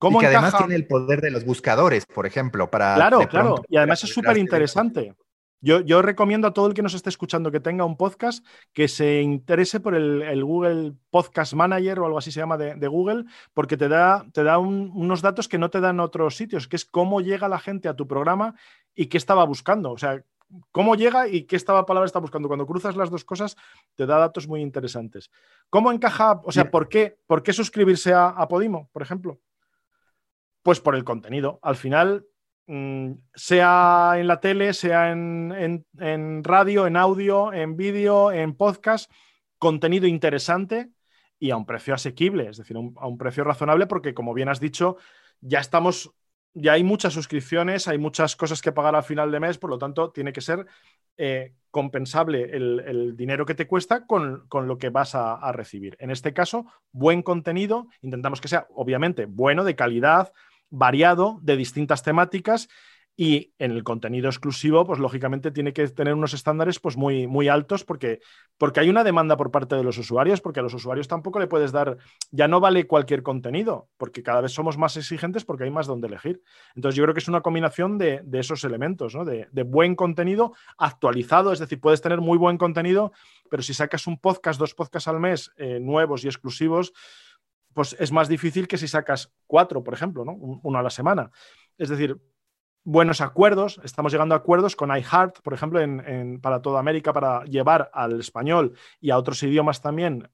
[0.00, 2.94] y que además tiene el poder de los buscadores, por ejemplo, para...
[2.94, 5.14] Claro, claro, y además es súper interesante.
[5.64, 8.88] Yo, yo, recomiendo a todo el que nos esté escuchando que tenga un podcast que
[8.88, 13.76] se interese por el, Google Podcast Manager o algo así se llama de, Google, porque
[13.76, 17.20] te da, te da unos datos que no te dan otros sitios, que es cómo
[17.20, 18.56] llega la gente a tu programa
[18.96, 19.92] y qué estaba buscando.
[19.92, 20.24] O sea,
[20.70, 22.48] cómo llega y qué esta palabra está buscando.
[22.48, 23.56] Cuando cruzas las dos cosas,
[23.94, 25.30] te da datos muy interesantes.
[25.70, 29.40] ¿Cómo encaja, o sea, ¿por qué, por qué suscribirse a, Podimo, por ejemplo?
[30.62, 31.58] Pues por el contenido.
[31.62, 32.26] Al final,
[32.66, 35.84] mm, sea en la tele, sea en,
[36.42, 39.10] radio, en audio, en vídeo, en podcast,
[39.58, 40.90] contenido interesante
[41.38, 44.60] y a un precio asequible, es decir, a un precio razonable, porque como bien has
[44.60, 44.96] dicho,
[45.40, 46.14] ya estamos
[46.54, 49.78] ya hay muchas suscripciones, hay muchas cosas que pagar al final de mes, por lo
[49.78, 50.66] tanto, tiene que ser
[51.16, 55.96] eh, compensable el, dinero que te cuesta con, lo que vas a, recibir.
[55.98, 60.32] En este caso, buen contenido, intentamos que sea, obviamente, bueno, de calidad,
[60.68, 62.68] variado, de distintas temáticas
[63.16, 67.48] y en el contenido exclusivo, pues lógicamente tiene que tener unos estándares pues muy, muy
[67.48, 68.20] altos porque,
[68.56, 71.46] porque hay una demanda por parte de los usuarios, porque a los usuarios tampoco le
[71.46, 71.98] puedes dar,
[72.30, 76.08] ya no vale cualquier contenido, porque cada vez somos más exigentes porque hay más donde
[76.08, 76.42] elegir.
[76.74, 79.24] Entonces yo creo que es una combinación de, esos elementos, ¿no?
[79.24, 83.12] de, buen contenido actualizado, es decir, puedes tener muy buen contenido,
[83.50, 86.92] pero si sacas un podcast, dos podcasts al mes eh, nuevos y exclusivos,
[87.74, 90.32] pues es más difícil que si sacas cuatro, por ejemplo, ¿no?
[90.32, 91.30] uno a la semana.
[91.78, 92.18] Es decir,
[92.84, 93.80] buenos acuerdos.
[93.84, 95.80] Estamos llegando a acuerdos con iHeart, por ejemplo,
[96.40, 100.28] para toda América, para llevar al español y a otros idiomas también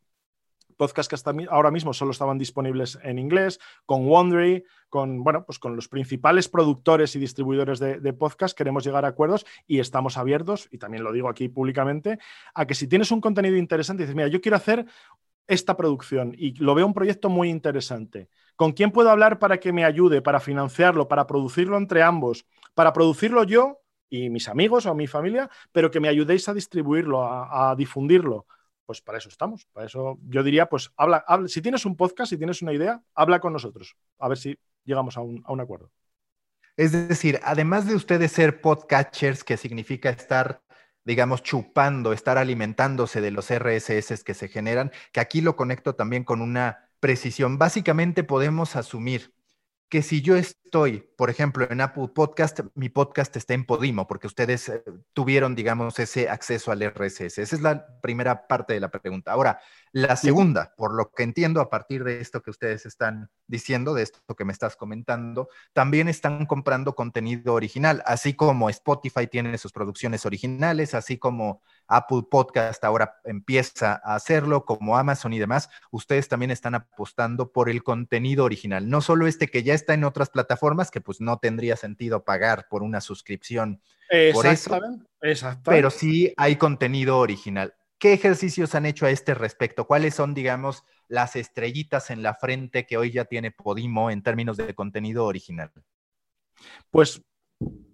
[0.79, 5.59] podcasts que hasta ahora mismo solo estaban disponibles en inglés, con Wondery, con, bueno, pues
[5.59, 8.17] con los principales productores y distribuidores de, de,
[8.57, 12.19] queremos llegar a acuerdos y estamos abiertos, y también lo digo aquí públicamente,
[12.55, 14.87] a que si tienes un contenido interesante dices, mira, yo quiero hacer
[15.49, 18.29] esta producción y lo veo un proyecto muy interesante.
[18.55, 22.93] ¿Con quién puedo hablar para que me ayude, para financiarlo, para producirlo entre ambos, para
[22.93, 23.81] producirlo yo
[24.11, 28.47] y mis amigos o mi familia, pero que me ayudéis a distribuirlo, a, difundirlo?
[28.85, 29.67] Pues para eso estamos.
[29.73, 33.41] Para eso yo diría, pues habla, si tienes un podcast, si tienes una idea, habla
[33.41, 35.91] con nosotros, a ver si llegamos a un, a un acuerdo.
[36.77, 40.63] Es decir, además de ustedes ser podcatchers, que significa estar
[41.09, 46.23] digamos, chupando, estar alimentándose de los RSS que se generan, que aquí lo conecto también
[46.23, 47.57] con una precisión.
[47.57, 49.33] Básicamente podemos asumir
[49.89, 54.27] que si yo estoy, por ejemplo, en Apple Podcast, mi podcast está en Podimo, porque
[54.27, 57.39] ustedes eh, tuvieron, digamos, ese acceso al RSS.
[57.39, 59.33] Esa es la primera parte de la pregunta.
[59.33, 59.61] Ahora,
[59.93, 64.03] la segunda, por lo que entiendo a partir de esto que ustedes están diciendo, de
[64.03, 69.73] esto que me estás comentando, también están comprando contenido original, así como Spotify tiene sus
[69.73, 76.29] producciones originales, así como Apple Podcast ahora empieza a hacerlo, como Amazon y demás, ustedes
[76.29, 80.29] también están apostando por el contenido original, no solo este que ya está en otras
[80.29, 80.58] plataformas,
[80.91, 83.81] que pues no tendría sentido pagar por una suscripción.
[84.33, 84.81] Por eso,
[85.65, 87.75] pero sí hay contenido original.
[87.99, 89.87] ¿Qué ejercicios han hecho a este respecto?
[89.87, 94.57] ¿Cuáles son, digamos, las estrellitas en la frente que hoy ya tiene Podimo en términos
[94.57, 95.73] de contenido original?
[96.91, 97.21] Pues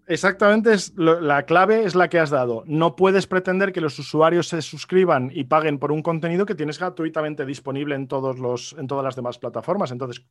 [0.07, 2.63] exactamente la clave es la que has dado.
[2.67, 6.79] No puedes pretender que los usuarios se suscriban y paguen por un contenido que tienes
[6.79, 9.91] gratuitamente disponible en, todos los, en todas las demás plataformas.
[9.91, 10.25] Entonces,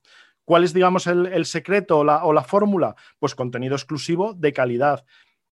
[0.45, 2.95] ¿cuál es, digamos, el, secreto o la, o la fórmula?
[3.19, 5.05] Pues contenido exclusivo de calidad.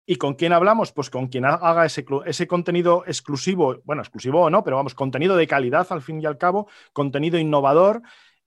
[0.06, 0.92] ¿Y con quién hablamos?
[0.92, 5.36] Pues con quien haga ese, ese, contenido exclusivo, bueno, exclusivo o no, pero vamos, contenido
[5.36, 8.02] de calidad al fin y al cabo, contenido innovador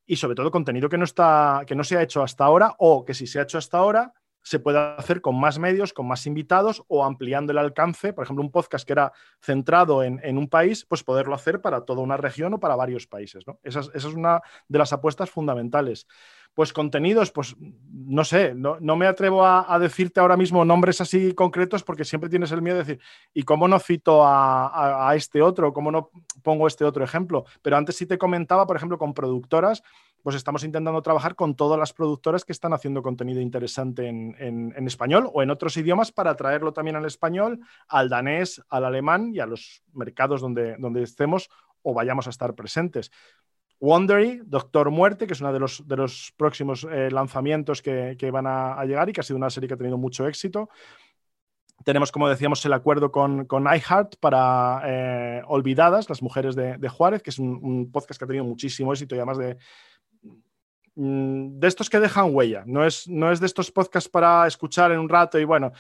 [0.05, 3.05] y sobre todo contenido que no, está, que no se ha hecho hasta ahora o
[3.05, 6.27] que si se ha hecho hasta ahora se puede hacer con más medios, con más
[6.27, 8.13] invitados o ampliando el alcance.
[8.13, 12.03] Por ejemplo, un podcast que era centrado en, un país, pues poderlo hacer para toda
[12.03, 13.47] una región o para varios países.
[13.47, 13.59] ¿no?
[13.63, 16.07] esa es una de las apuestas fundamentales.
[16.55, 21.83] Pues contenidos, pues no sé, no, me atrevo a, decirte ahora mismo nombres así concretos
[21.83, 23.01] porque siempre tienes el miedo de decir,
[23.33, 25.73] ¿y cómo no cito a, este otro?
[25.73, 26.11] ¿Cómo no
[26.43, 27.47] pongo este otro ejemplo?
[27.63, 29.83] Pero antes sí te comentaba, por ejemplo, con productoras,
[30.23, 35.29] pues estamos intentando trabajar con todas las productoras que están haciendo contenido interesante en, español
[35.33, 39.47] o en otros idiomas para traerlo también al español, al danés, al alemán y a
[39.47, 41.49] los mercados donde, donde estemos
[41.83, 43.11] o vayamos a estar presentes.
[43.83, 48.47] Wondery, Doctor Muerte, que es uno de los, de los próximos eh, lanzamientos que, van
[48.47, 50.71] a, llegar y que ha sido una serie que ha tenido mucho éxito.
[51.85, 57.25] Tenemos, como decíamos, el acuerdo con, con iHeart para eh, Olvidadas, las mujeres de, Juárez,
[57.25, 59.57] que es un, podcast que ha tenido muchísimo éxito y además de,
[60.95, 62.65] de estos que dejan huella.
[62.67, 65.73] No es, no es de estos podcasts para escuchar en un rato y bueno,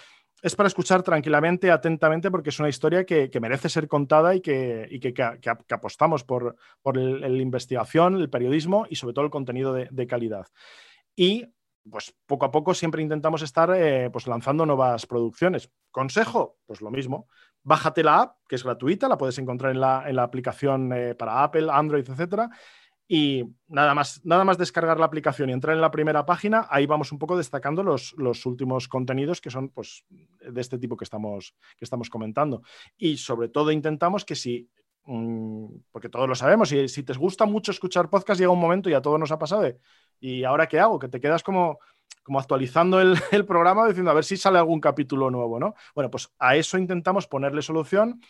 [0.42, 4.88] es para escuchar tranquilamente, atentamente, porque es una historia que, merece ser contada y que,
[5.00, 10.46] que, apostamos por, por la investigación, el periodismo y sobre todo el contenido de, calidad.
[11.14, 11.46] Y
[11.88, 15.70] pues poco a poco siempre intentamos estar eh, pues lanzando nuevas producciones.
[15.90, 17.28] Consejo, pues lo mismo.
[17.62, 21.14] Bájate la app, que es gratuita, la puedes encontrar en la, en la aplicación eh,
[21.14, 22.50] para Apple, Android, etcétera
[23.08, 26.86] y nada más, nada más descargar la aplicación y entrar en la primera página, ahí
[26.86, 31.04] vamos un poco destacando los, los últimos contenidos que son pues, de este tipo que
[31.04, 32.62] estamos, que estamos comentando.
[32.96, 34.70] Y sobre todo intentamos que si,
[35.04, 38.88] mm, porque todos lo sabemos, y si te gusta mucho escuchar podcast, llega un momento,
[38.88, 39.70] y a todos nos ha pasado,
[40.20, 40.98] ¿y ahora qué hago?
[40.98, 41.80] Que te quedas como,
[42.22, 45.74] como actualizando el, el, programa diciendo a ver si sale algún capítulo nuevo, ¿no?
[45.94, 48.20] Bueno, pues a eso intentamos ponerle solución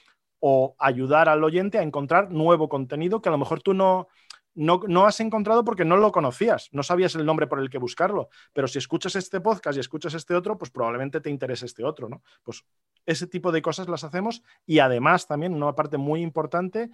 [0.45, 4.09] o ayudar al oyente a encontrar nuevo contenido que a lo mejor tú no
[4.55, 7.79] no, no, has encontrado porque no lo conocías, no sabías el nombre por el que
[7.79, 8.29] buscarlo.
[8.53, 12.09] Pero si escuchas este podcast y escuchas este otro, pues probablemente te interese este otro,
[12.09, 12.23] ¿no?
[12.43, 12.65] Pues
[13.07, 16.91] ese tipo de cosas las hacemos y además también una parte muy importante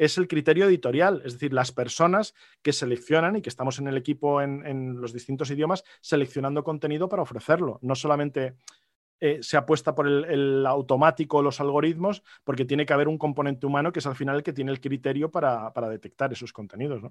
[0.00, 3.98] es el criterio editorial, es decir, las personas que seleccionan y que estamos en el
[3.98, 7.78] equipo en, los distintos idiomas seleccionando contenido para ofrecerlo.
[7.82, 8.54] No solamente
[9.20, 13.92] eh, se apuesta por el, automático, los algoritmos, porque tiene que haber un componente humano
[13.92, 17.02] que es al final el que tiene el criterio para, detectar esos contenidos.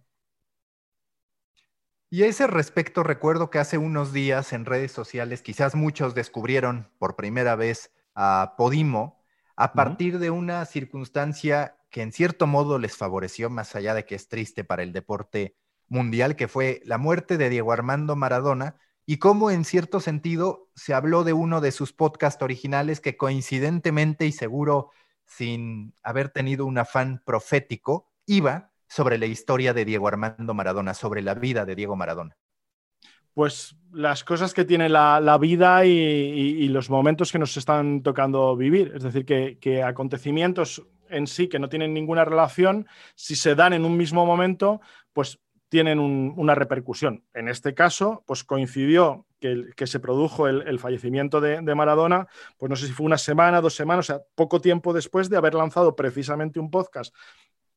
[2.09, 6.89] Y a ese respecto recuerdo que hace unos días en redes sociales quizás muchos descubrieron
[6.97, 9.23] por primera vez a Podimo
[9.55, 14.15] a partir de una circunstancia que en cierto modo les favoreció, más allá de que
[14.15, 15.55] es triste para el deporte
[15.87, 18.77] mundial, que fue la muerte de Diego Armando Maradona,
[19.09, 24.27] y cómo en cierto sentido se habló de uno de sus podcasts originales que coincidentemente
[24.27, 24.91] y seguro
[25.25, 31.23] sin haber tenido un afán profético, iba sobre la historia de Diego Armando Maradona, sobre
[31.23, 32.37] la vida de Diego Maradona.
[33.33, 38.91] Pues las cosas que tiene la, vida y, los momentos que nos están tocando vivir.
[38.95, 43.85] Es decir, que acontecimientos en sí que no tienen ninguna relación, si se dan en
[43.85, 44.81] un mismo momento,
[45.13, 47.23] pues tienen una repercusión.
[47.33, 52.27] En este caso, pues coincidió que, se produjo el, fallecimiento de, Maradona,
[52.57, 55.37] pues no sé si fue una semana, dos semanas, o sea, poco tiempo después de
[55.37, 57.15] haber lanzado precisamente un podcast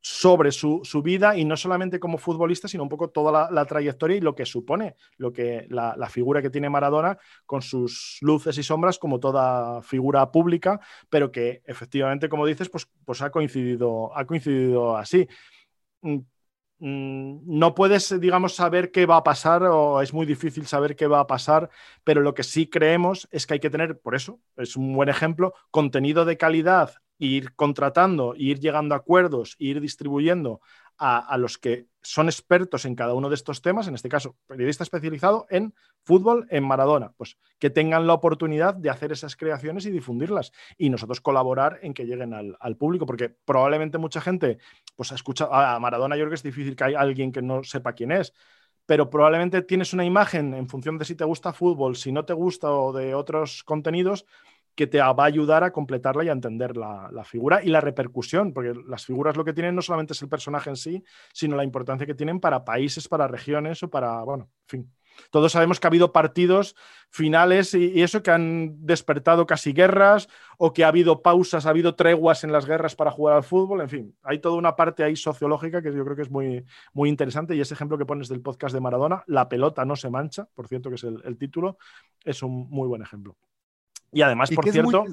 [0.00, 4.20] sobre su, vida y no solamente como futbolista, sino un poco toda la, trayectoria y
[4.20, 8.98] lo que supone, lo que la, figura que tiene Maradona con sus luces y sombras
[8.98, 14.96] como toda figura pública, pero que efectivamente, como dices, pues, pues ha, coincidido, ha coincidido
[14.96, 15.28] así.
[16.84, 21.06] Mm, no puedes, digamos, saber qué va a pasar o es muy difícil saber qué
[21.06, 21.70] va a pasar,
[22.02, 25.08] pero lo que sí creemos es que hay que tener, por eso, es un buen
[25.08, 30.60] ejemplo, contenido de calidad ir contratando, ir llegando a acuerdos, ir distribuyendo
[30.98, 34.82] a, los que son expertos en cada uno de estos temas, en este caso, periodista
[34.82, 39.90] especializado en fútbol, en Maradona, pues que tengan la oportunidad de hacer esas creaciones y
[39.90, 44.58] difundirlas y nosotros colaborar en que lleguen al, público, porque probablemente mucha gente
[44.96, 47.62] pues ha escuchado a Maradona, yo creo que es difícil que haya alguien que no
[47.62, 48.32] sepa quién es,
[48.86, 52.32] pero probablemente tienes una imagen en función de si te gusta fútbol, si no te
[52.32, 54.26] gusta o de otros contenidos,
[54.74, 58.52] que te va a ayudar a completarla y a entender la, figura y la repercusión,
[58.52, 61.64] porque las figuras lo que tienen no solamente es el personaje en sí, sino la
[61.64, 64.92] importancia que tienen para países, para regiones o para, bueno, en fin.
[65.30, 66.74] Todos sabemos que ha habido partidos
[67.10, 71.94] finales y, eso que han despertado casi guerras o que ha habido pausas, ha habido
[71.94, 73.82] treguas en las guerras para jugar al fútbol.
[73.82, 77.10] En fin, hay toda una parte ahí sociológica que yo creo que es muy, muy
[77.10, 80.48] interesante y ese ejemplo que pones del podcast de Maradona, La pelota no se mancha,
[80.54, 81.76] por cierto que es el título,
[82.24, 83.36] es un muy buen ejemplo.
[84.12, 85.04] Y además, por cierto,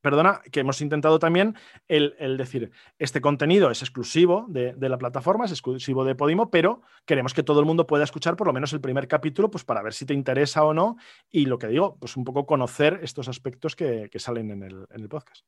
[0.00, 1.56] perdona, que hemos intentado también
[1.88, 7.32] el, decir, este contenido es exclusivo de, la plataforma, es exclusivo de Podimo, pero queremos
[7.32, 9.94] que todo el mundo pueda escuchar por lo menos el primer capítulo, pues para ver
[9.94, 10.96] si te interesa o no.
[11.30, 15.44] Y lo que digo, pues un poco conocer estos aspectos que, salen en el podcast.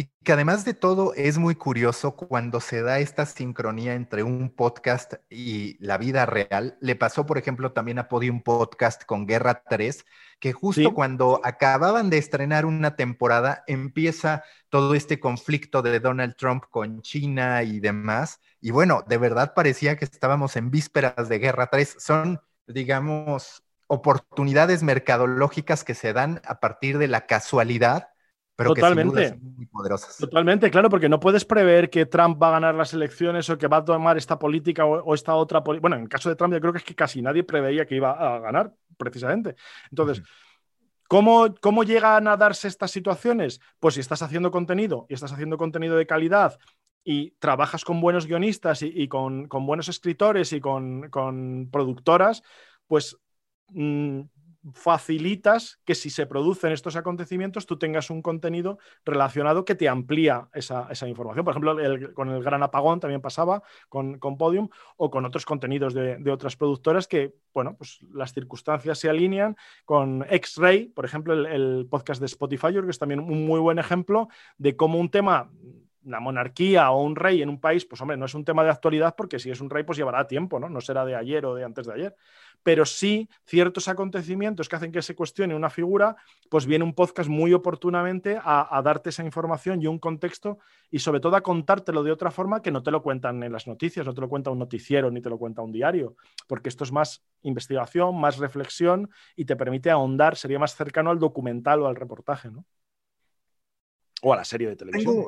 [0.00, 4.48] Y que además de todo es muy curioso cuando se da esta sincronía entre un
[4.48, 6.78] podcast y la vida real.
[6.80, 10.06] Le pasó, por ejemplo, también a Podium Podcast con Guerra 3,
[10.38, 16.64] que justo cuando acababan de estrenar una temporada empieza todo este conflicto de Donald Trump
[16.70, 18.40] con China y demás.
[18.58, 21.96] Y bueno, de verdad parecía que estábamos en vísperas de Guerra 3.
[21.98, 28.09] Son, digamos, oportunidades mercadológicas que se dan a partir de la casualidad
[28.66, 29.38] Totalmente.
[29.40, 30.16] muy poderosas.
[30.16, 33.68] Totalmente, claro, porque no puedes prever que Trump va a ganar las elecciones o que
[33.68, 35.82] va a tomar esta política o, esta otra política.
[35.82, 37.96] Bueno, en el caso de Trump, yo creo que es que casi nadie preveía que
[37.96, 39.56] iba a ganar, precisamente.
[39.90, 40.22] Entonces,
[41.08, 43.60] ¿cómo, ¿cómo llegan a darse estas situaciones?
[43.78, 46.58] Pues si estás haciendo contenido y estás haciendo contenido de calidad
[47.02, 52.42] y trabajas con buenos guionistas y, con, buenos escritores y con, con productoras,
[52.86, 53.16] pues
[53.68, 54.20] mm,
[54.74, 60.48] facilitas que si se producen estos acontecimientos tú tengas un contenido relacionado que te amplía
[60.52, 61.44] esa, información.
[61.44, 65.94] Por ejemplo, con el Gran Apagón también pasaba con, con Podium o con otros contenidos
[65.94, 71.46] de, otras productoras que, bueno, pues las circunstancias se alinean con X-Ray, por ejemplo, el,
[71.46, 75.50] el, podcast de Spotify, que es también un muy buen ejemplo de cómo un tema
[76.04, 78.70] la monarquía o un rey en un país, pues hombre, no es un tema de
[78.70, 80.68] actualidad porque si es un rey, pues llevará tiempo, ¿no?
[80.68, 82.16] No será de ayer o de antes de ayer.
[82.62, 86.16] Pero sí ciertos acontecimientos que hacen que se cuestione una figura,
[86.48, 90.58] pues viene un podcast muy oportunamente a, darte esa información y un contexto
[90.90, 93.66] y sobre todo a contártelo de otra forma que no te lo cuentan en las
[93.66, 96.84] noticias, no te lo cuenta un noticiero ni te lo cuenta un diario, porque esto
[96.84, 101.86] es más investigación, más reflexión y te permite ahondar, sería más cercano al documental o
[101.86, 102.64] al reportaje, ¿no?
[104.22, 105.26] O a la serie de televisión.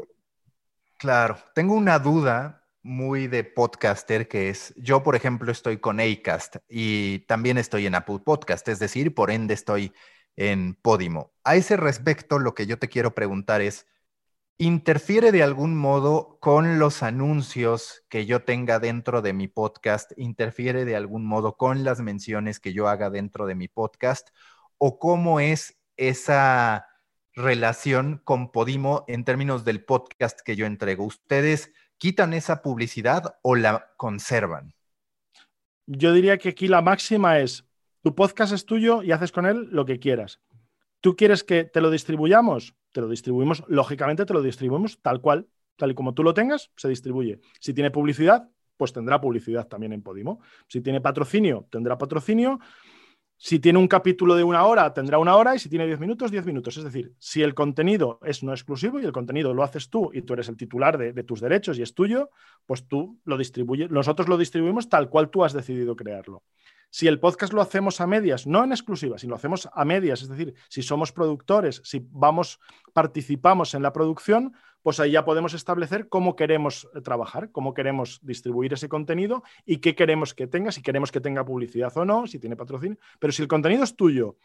[1.02, 6.58] Claro, tengo una duda muy de podcaster, que es, yo por ejemplo estoy con Acast
[6.68, 9.92] y también estoy en Apple Podcast, es decir, por ende estoy
[10.36, 11.32] en Podimo.
[11.42, 13.88] A ese respecto, lo que yo te quiero preguntar es,
[14.58, 20.12] ¿interfiere de algún modo con los anuncios que yo tenga dentro de mi podcast?
[20.16, 24.28] ¿Interfiere de algún modo con las menciones que yo haga dentro de mi podcast?
[24.78, 26.91] ¿O cómo es esa
[27.34, 31.04] relación con Podimo en términos del podcast que yo entrego?
[31.04, 34.74] ¿Ustedes quitan esa publicidad o la conservan?
[35.86, 37.64] Yo diría que aquí la máxima es,
[38.02, 40.40] tu podcast es tuyo y haces con él lo que quieras.
[41.00, 42.74] ¿Tú quieres que te lo distribuyamos?
[42.92, 46.70] Te lo distribuimos, lógicamente te lo distribuimos tal cual, tal y como tú lo tengas,
[46.76, 47.40] se distribuye.
[47.60, 50.40] Si tiene publicidad, pues tendrá publicidad también en Podimo.
[50.68, 52.58] Si tiene patrocinio, tendrá patrocinio.
[53.44, 56.31] Si tiene un capítulo de una hora, tendrá una hora y si tiene diez minutos,
[56.31, 56.76] diez minutos.
[56.76, 60.22] Es decir, si el contenido es no exclusivo y el contenido lo haces tú y
[60.22, 62.31] tú eres el titular de, tus derechos y es tuyo,
[62.66, 66.44] pues tú lo distribuyes, nosotros lo distribuimos tal cual tú has decidido crearlo.
[66.88, 70.22] Si el podcast lo hacemos a medias, no en exclusiva, si lo hacemos a medias,
[70.22, 72.61] es decir, si somos productores, si vamos,
[72.92, 78.20] participamos en la producción, pues ahí ya podemos establecer cómo queremos eh, trabajar, cómo queremos
[78.22, 82.26] distribuir ese contenido y qué queremos que tenga, si queremos que tenga publicidad o no,
[82.26, 82.98] si tiene patrocinio.
[83.18, 84.36] Pero si el contenido es tuyo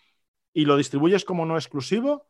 [0.54, 2.28] y lo distribuyes como no exclusivo,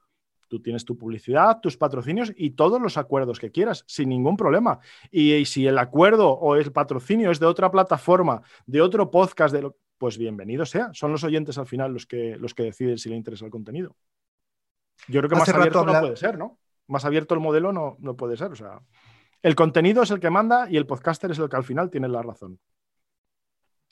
[0.47, 4.79] Tú tienes tu publicidad, tus patrocinios y todos los acuerdos que quieras, sin ningún problema.
[5.11, 9.69] Y, si el acuerdo o el patrocinio es de otra plataforma, de otro podcast, de
[9.97, 10.89] pues bienvenido sea.
[10.93, 13.95] Son los oyentes al final los que, los que deciden si le interesa el contenido.
[15.07, 16.59] Yo creo que más abierto no puede ser, ¿no?
[16.87, 18.51] Más abierto el modelo no, no puede ser.
[18.51, 18.81] O sea,
[19.41, 22.07] el contenido es el que manda y el podcaster es el que al final tiene
[22.07, 22.59] la razón.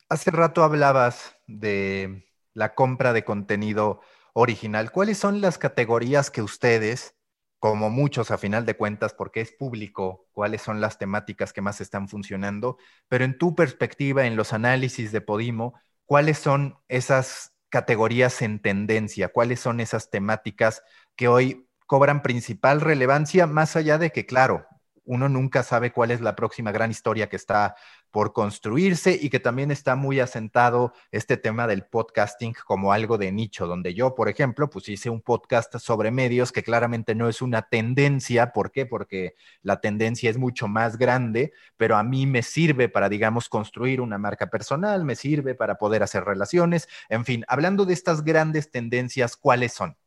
[0.10, 4.02] Hace rato hablabas de la compra de contenido
[4.34, 4.92] original.
[4.92, 7.16] ¿Cuáles son las categorías que ustedes,
[7.60, 11.82] como muchos a final de cuentas, porque es público, cuáles son las temáticas que más
[11.82, 12.78] están funcionando?
[13.08, 15.74] Pero en tu perspectiva, en los análisis de Podimo,
[16.06, 19.30] ¿cuáles son esas categorías en tendencia?
[19.30, 20.84] ¿Cuáles son esas temáticas
[21.16, 24.66] que hoy cobran principal relevancia, más allá de que, claro,
[25.06, 27.76] uno nunca sabe cuál es la próxima gran historia que está
[28.12, 33.32] por construirse y que también está muy asentado este tema del podcasting como algo de
[33.32, 37.42] nicho, donde yo, por ejemplo, pues hice un podcast sobre medios que claramente no es
[37.42, 38.52] una tendencia.
[38.52, 38.86] ¿Por qué?
[38.86, 44.02] Porque la tendencia es mucho más grande, pero a mí me sirve para, digamos, construir
[44.02, 46.88] una marca personal, me sirve para poder hacer relaciones.
[47.10, 49.98] En fin, hablando de estas grandes tendencias, ¿cuáles son?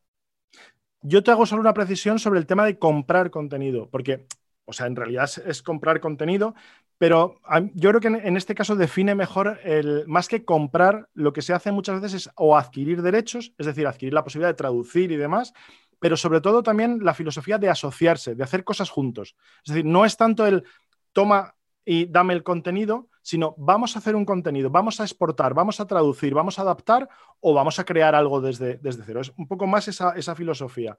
[1.00, 4.26] Yo te hago solo una precisión sobre el tema de comprar contenido, porque
[4.68, 6.54] o sea, en realidad es, comprar contenido,
[6.98, 7.40] pero
[7.72, 11.54] yo creo que en, este caso define mejor el, más que comprar, lo que se
[11.54, 15.16] hace muchas veces es o adquirir derechos, es decir, adquirir la posibilidad de traducir y
[15.16, 15.54] demás,
[15.98, 19.36] pero sobre todo también la filosofía de asociarse, de hacer cosas juntos.
[19.64, 20.62] Es decir, no es tanto el
[21.14, 25.80] toma y dame el contenido, sino vamos a hacer un contenido, vamos a exportar, vamos
[25.80, 27.10] a traducir, vamos a adaptar
[27.40, 29.20] o vamos a crear algo desde, desde cero.
[29.20, 30.96] Es un poco más esa, esa filosofía.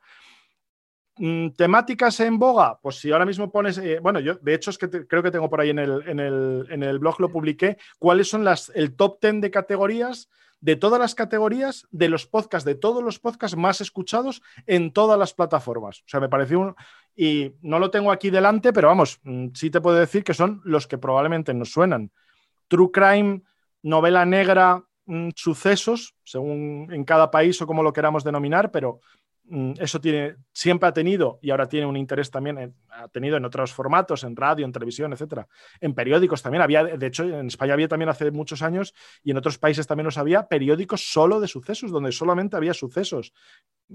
[1.17, 2.79] Mm, ¿Temáticas en boga?
[2.83, 5.49] Pues si ahora mismo pones, eh, bueno, yo de hecho es que creo que tengo
[5.49, 8.95] por ahí en el, en, el, en el, blog, lo publiqué, cuáles son las, el
[8.95, 10.29] top 10 de categorías,
[10.61, 15.17] de todas las categorías, de los podcasts, de todos los podcasts más escuchados en todas
[15.17, 16.01] las plataformas.
[16.01, 16.75] O sea, me pareció un...
[17.21, 20.61] Y no lo tengo aquí delante, pero vamos, mm, sí te puedo decir que son
[20.63, 22.13] los que probablemente nos suenan.
[22.69, 23.41] True Crime,
[23.83, 29.01] novela negra, mm, sucesos, según en cada país o como lo queramos denominar, pero
[29.79, 33.73] eso tiene, siempre ha tenido y ahora tiene un interés también, ha tenido en otros
[33.73, 35.47] formatos, en radio, en televisión, etcétera.
[35.81, 39.37] En periódicos también había, de hecho, en España había también hace muchos años y en
[39.37, 43.33] otros países también los había periódicos solo de sucesos, donde solamente había sucesos,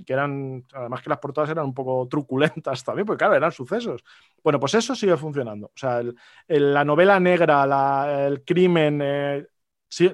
[0.05, 4.03] que eran, además que las portadas eran un poco truculentas también, porque claro, eran sucesos.
[4.43, 5.67] Bueno, pues eso sigue funcionando.
[5.67, 6.03] O sea,
[6.49, 9.47] la novela negra, el crimen, eh,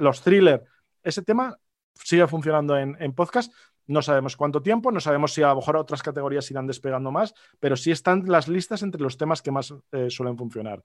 [0.00, 0.62] los thrillers,
[1.02, 1.56] ese tema
[1.94, 3.52] sigue funcionando en, en podcast
[3.90, 7.34] no sabemos cuánto tiempo, no sabemos si a lo mejor otras categorías irán despegando más,
[7.58, 10.84] pero sí están las listas entre los temas que más eh, suelen funcionar.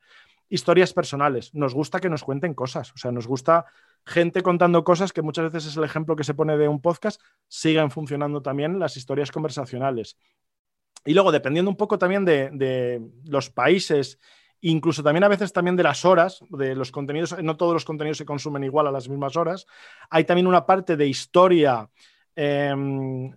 [0.49, 1.53] Historias personales.
[1.53, 2.91] Nos gusta que nos cuenten cosas.
[2.93, 3.65] O sea, nos gusta
[4.05, 7.21] gente contando cosas que muchas veces es el ejemplo que se pone de un podcast.
[7.47, 10.17] Sigan funcionando también las historias conversacionales.
[11.05, 14.19] Y luego, dependiendo un poco también de, de los países
[14.61, 18.17] incluso también a veces también de las horas, de los contenidos, no todos los contenidos
[18.17, 19.67] se consumen igual a las mismas horas.
[20.09, 21.87] Hay también una parte de historia
[22.35, 23.31] Em,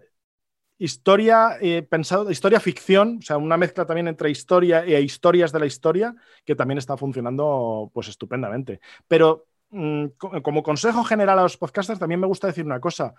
[0.79, 5.59] historia eh, pensado, historia ficción, o sea, una mezcla también entre historia e historias de
[5.61, 8.81] la historia, que también está funcionando pues estupendamente.
[9.09, 10.07] Pero mm,
[10.43, 13.15] como consejo general a los podcasters, también me gusta decir una cosa.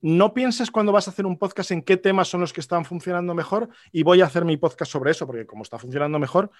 [0.00, 2.84] No pienses cuando vas a hacer un podcast en qué temas son los que están
[2.84, 6.50] funcionando mejor y voy a hacer mi podcast sobre eso, porque como está funcionando mejor,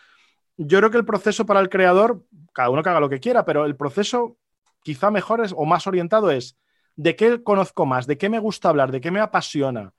[0.57, 3.45] yo creo que el proceso para el creador, cada uno que haga lo que quiera,
[3.45, 4.37] pero el proceso
[4.83, 6.57] quizá mejor es, o más orientado es
[6.99, 9.94] de qué conozco más, de qué me gusta hablar, de qué me apasiona,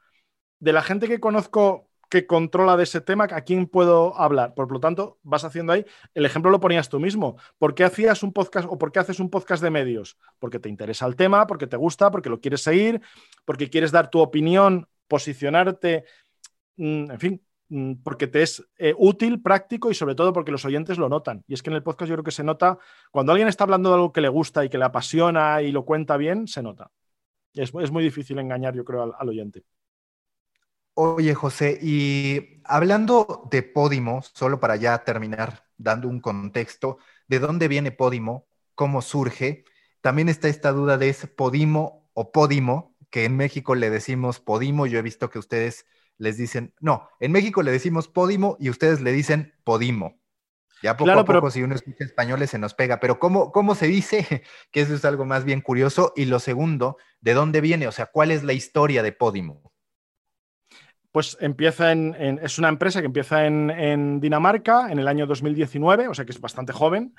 [0.59, 4.53] de la gente que conozco que controla de ese tema, a quién puedo hablar.
[4.55, 7.37] Por lo tanto, vas haciendo ahí, el ejemplo lo ponías tú mismo.
[7.57, 10.17] ¿Por qué hacías un podcast o por qué haces un podcast de medios?
[10.39, 12.99] Porque te interesa el tema, porque te gusta, porque lo quieres seguir,
[13.45, 16.03] porque quieres dar tu opinión, posicionarte,
[16.77, 17.41] mm, en fin,
[18.03, 21.43] porque te es eh, útil, práctico y sobre todo porque los oyentes lo notan.
[21.47, 22.77] Y es que en el podcast yo creo que se nota,
[23.11, 25.85] cuando alguien está hablando de algo que le gusta y que le apasiona y lo
[25.85, 26.91] cuenta bien, se nota.
[27.53, 29.63] Es, es muy difícil engañar, yo creo, al oyente.
[31.01, 36.97] Oye, José, y hablando de Podimo, solo para ya terminar dando un contexto,
[37.27, 38.47] ¿de dónde viene Podimo?
[38.75, 39.63] ¿Cómo surge?
[40.01, 44.87] También está esta duda de es Podimo o Podimo, que en México le decimos Podimo,
[44.87, 45.85] yo he visto que ustedes
[46.19, 50.19] les dicen, no, en México le decimos Podimo y ustedes le dicen Podimo.
[50.81, 52.99] Ya poco a poco, si uno escucha español, se nos pega.
[52.99, 54.43] Pero ¿cómo, ¿cómo se dice?
[54.71, 56.13] Que eso es algo más bien curioso.
[56.15, 57.87] Y lo segundo, ¿de dónde viene?
[57.87, 59.73] O sea, ¿cuál es la historia de Podimo?
[61.11, 66.13] Pues empieza en, es una empresa que empieza en, Dinamarca en el año 2019, o
[66.13, 67.15] sea que es bastante joven,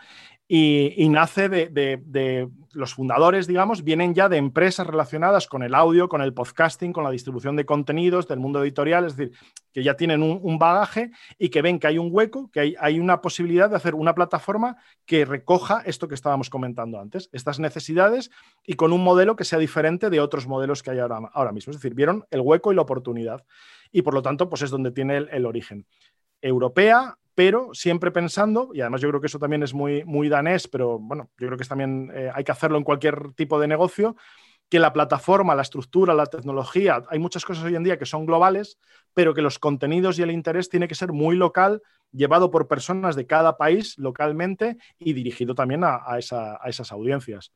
[0.47, 6.23] y, nace de, los fundadores, digamos, vienen ya de empresas relacionadas con el audio, con
[6.23, 9.37] el podcasting, con la distribución de contenidos del mundo editorial, es decir,
[9.73, 12.99] que ya tienen un, bagaje y que ven que hay un hueco, que hay, hay,
[12.99, 14.77] una posibilidad de hacer una plataforma
[15.07, 18.31] que recoja esto que estábamos comentando antes, estas necesidades
[18.65, 21.71] y con un modelo que sea diferente de otros modelos que hay ahora, ahora mismo.
[21.71, 23.45] Es decir, vieron el hueco y la oportunidad
[23.93, 25.87] y por lo tanto, pues es donde tiene el, origen.
[26.43, 30.69] Europea, pero siempre pensando, y además yo creo que eso también es muy, muy danés,
[30.69, 34.17] pero bueno, yo creo que también eh, hay que hacerlo en cualquier tipo de negocio,
[34.69, 38.25] que la plataforma, la estructura, la tecnología, hay muchas cosas hoy en día que son
[38.25, 38.79] globales,
[39.15, 41.83] pero que los contenidos y el interés tiene que ser muy local,
[42.13, 47.53] llevado por personas de cada país localmente y dirigido también a, a esas audiencias.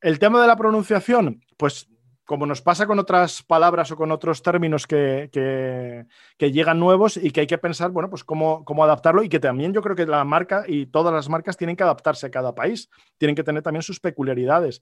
[0.00, 1.88] El tema de la pronunciación, pues
[2.30, 6.06] como nos pasa con otras palabras o con otros términos que,
[6.38, 9.82] llegan nuevos y que hay que pensar, bueno, pues cómo, adaptarlo y que también yo
[9.82, 13.34] creo que la marca y todas las marcas tienen que adaptarse a cada país, tienen
[13.34, 14.80] que tener también sus peculiaridades.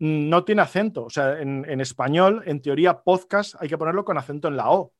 [0.00, 4.18] No tiene acento, o sea, en, en español, en teoría, podcast hay que ponerlo con
[4.18, 4.92] acento en la O,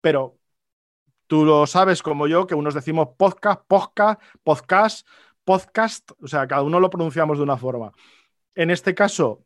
[0.00, 0.38] pero
[1.26, 5.06] tú lo sabes como yo, que unos decimos podcast, podcast, podcast,
[5.44, 7.92] podcast, o sea, cada uno lo pronunciamos de una forma.
[8.54, 9.44] En este caso,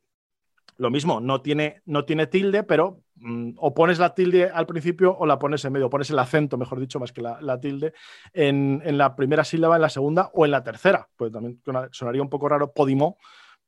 [0.77, 5.17] lo mismo, no tiene, no tiene tilde, pero mm, o pones la tilde al principio
[5.17, 7.93] o la pones en medio, o pones el acento, mejor dicho, más que la, tilde,
[8.33, 11.09] en, la primera sílaba, en la segunda o en la tercera.
[11.17, 11.61] Pues también
[11.91, 13.19] sonaría un poco raro Podimo,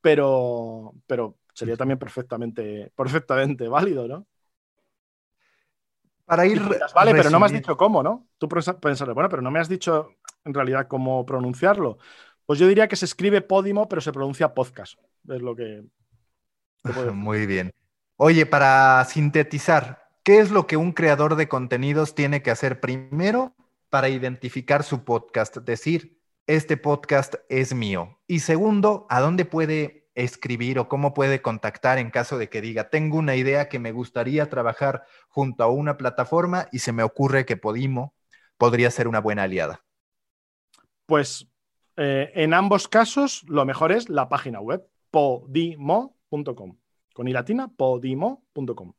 [0.00, 4.26] pero, pero sería también perfectamente, perfectamente válido, ¿no?
[6.24, 6.62] Para ir.
[6.94, 8.28] vale, pero no me has dicho cómo, ¿no?
[8.38, 11.98] Tú pensaré, bueno, pero no me has dicho en realidad cómo pronunciarlo.
[12.46, 14.98] Pues yo diría que se escribe Podimo, pero se pronuncia podcast.
[15.28, 15.84] Es lo que
[17.14, 17.72] Muy bien.
[18.16, 23.54] Oye, para sintetizar, ¿qué es lo que un creador de contenidos tiene que hacer primero
[23.90, 25.56] para identificar su podcast?
[25.58, 28.20] Decir, este podcast es mío.
[28.26, 32.88] Y segundo, ¿a dónde puede escribir o cómo puede contactar en caso de que diga,
[32.88, 37.44] tengo una idea que me gustaría trabajar junto a una plataforma y se me ocurre
[37.44, 38.14] que Podimo
[38.56, 39.84] podría ser una buena aliada?
[41.06, 41.48] Pues
[41.96, 48.92] eh, en ambos casos, lo mejor es la página web, podimo con ilatina, podimo.com.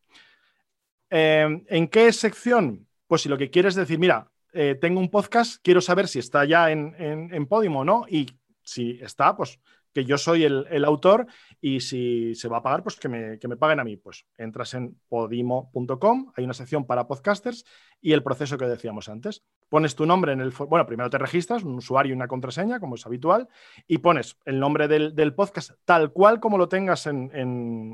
[1.09, 2.87] Eh, ¿En qué sección?
[3.07, 6.45] Pues si lo que quieres decir, mira, eh, tengo un podcast, quiero saber si está
[6.45, 8.25] ya en, Podimo o no, y
[8.63, 9.59] si está, pues
[9.93, 11.25] que yo soy el, autor
[11.61, 13.95] y si se va a pagar, pues que me, paguen a mí.
[13.95, 17.63] Pues entras en podimo.com, hay una sección para podcasters
[18.01, 19.43] y el proceso que decíamos antes.
[19.69, 20.51] Pones tu nombre en el...
[20.51, 23.47] Bueno, primero te registras, un usuario y una contraseña, como es habitual,
[23.87, 27.29] y pones el nombre del, podcast tal cual como lo tengas en,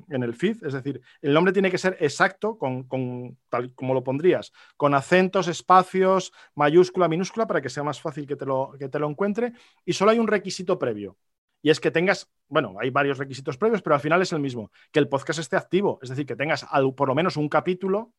[0.09, 0.63] el feed.
[0.63, 5.47] Es decir, el nombre tiene que ser exacto, con, tal como lo pondrías, con acentos,
[5.47, 9.53] espacios, mayúscula, minúscula, para que sea más fácil que te lo, que te lo encuentre.
[9.85, 11.17] Y solo hay un requisito previo
[11.61, 14.71] y es que tengas, bueno, hay varios requisitos previos, pero al final es el mismo,
[14.91, 16.65] que el podcast esté activo, es decir, que tengas
[16.95, 18.13] por lo menos un capítulo,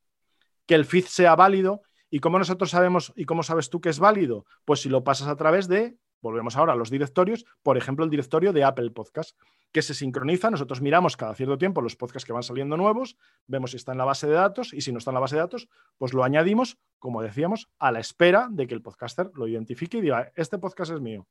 [0.67, 1.83] que el feed sea válido.
[2.15, 4.45] ¿Y cómo nosotros sabemos y cómo sabes tú que es válido?
[4.67, 8.11] Pues si lo pasas a través de, volvemos ahora a los directorios, por ejemplo, el
[8.11, 9.35] directorio de Apple Podcast,
[9.73, 13.71] que se sincroniza, nosotros miramos cada cierto tiempo los podcasts que van saliendo nuevos, vemos
[13.71, 15.41] si está en la base de datos y si no está en la base de
[15.41, 19.97] datos, pues lo añadimos, como decíamos, a la espera de que el podcaster lo identifique
[19.97, 21.27] y diga, este podcast es mío.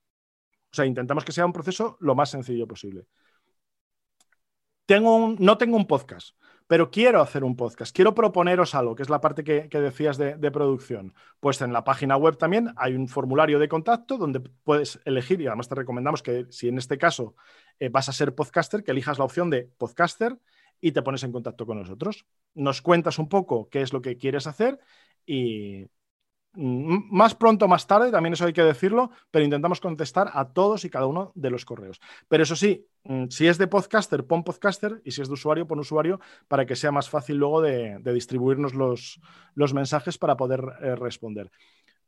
[0.72, 3.06] O sea, intentamos que sea un proceso lo más sencillo posible.
[4.88, 6.36] Tengo no tengo un podcast,
[6.72, 10.52] pero quiero hacer un podcast, quiero proponeros algo, que es la parte que, decías de,
[10.52, 11.14] producción.
[11.42, 15.48] Pues en la página web también hay un formulario de contacto donde puedes elegir, y
[15.48, 17.36] además te recomendamos que si en este caso
[17.78, 20.40] eh, vas a ser podcaster, que elijas la opción de podcaster
[20.80, 22.26] y te pones en contacto con nosotros.
[22.54, 24.80] Nos cuentas un poco qué es lo que quieres hacer
[25.26, 25.88] y
[26.54, 30.84] más pronto o más tarde, también eso hay que decirlo, pero intentamos contestar a todos
[30.84, 32.00] y cada uno de los correos.
[32.28, 35.66] Pero eso sí, mm, si es de podcaster, pon podcaster y si es de usuario,
[35.66, 39.22] pon usuario para que sea más fácil luego de, distribuirnos los,
[39.56, 41.50] los, mensajes para poder eh, responder.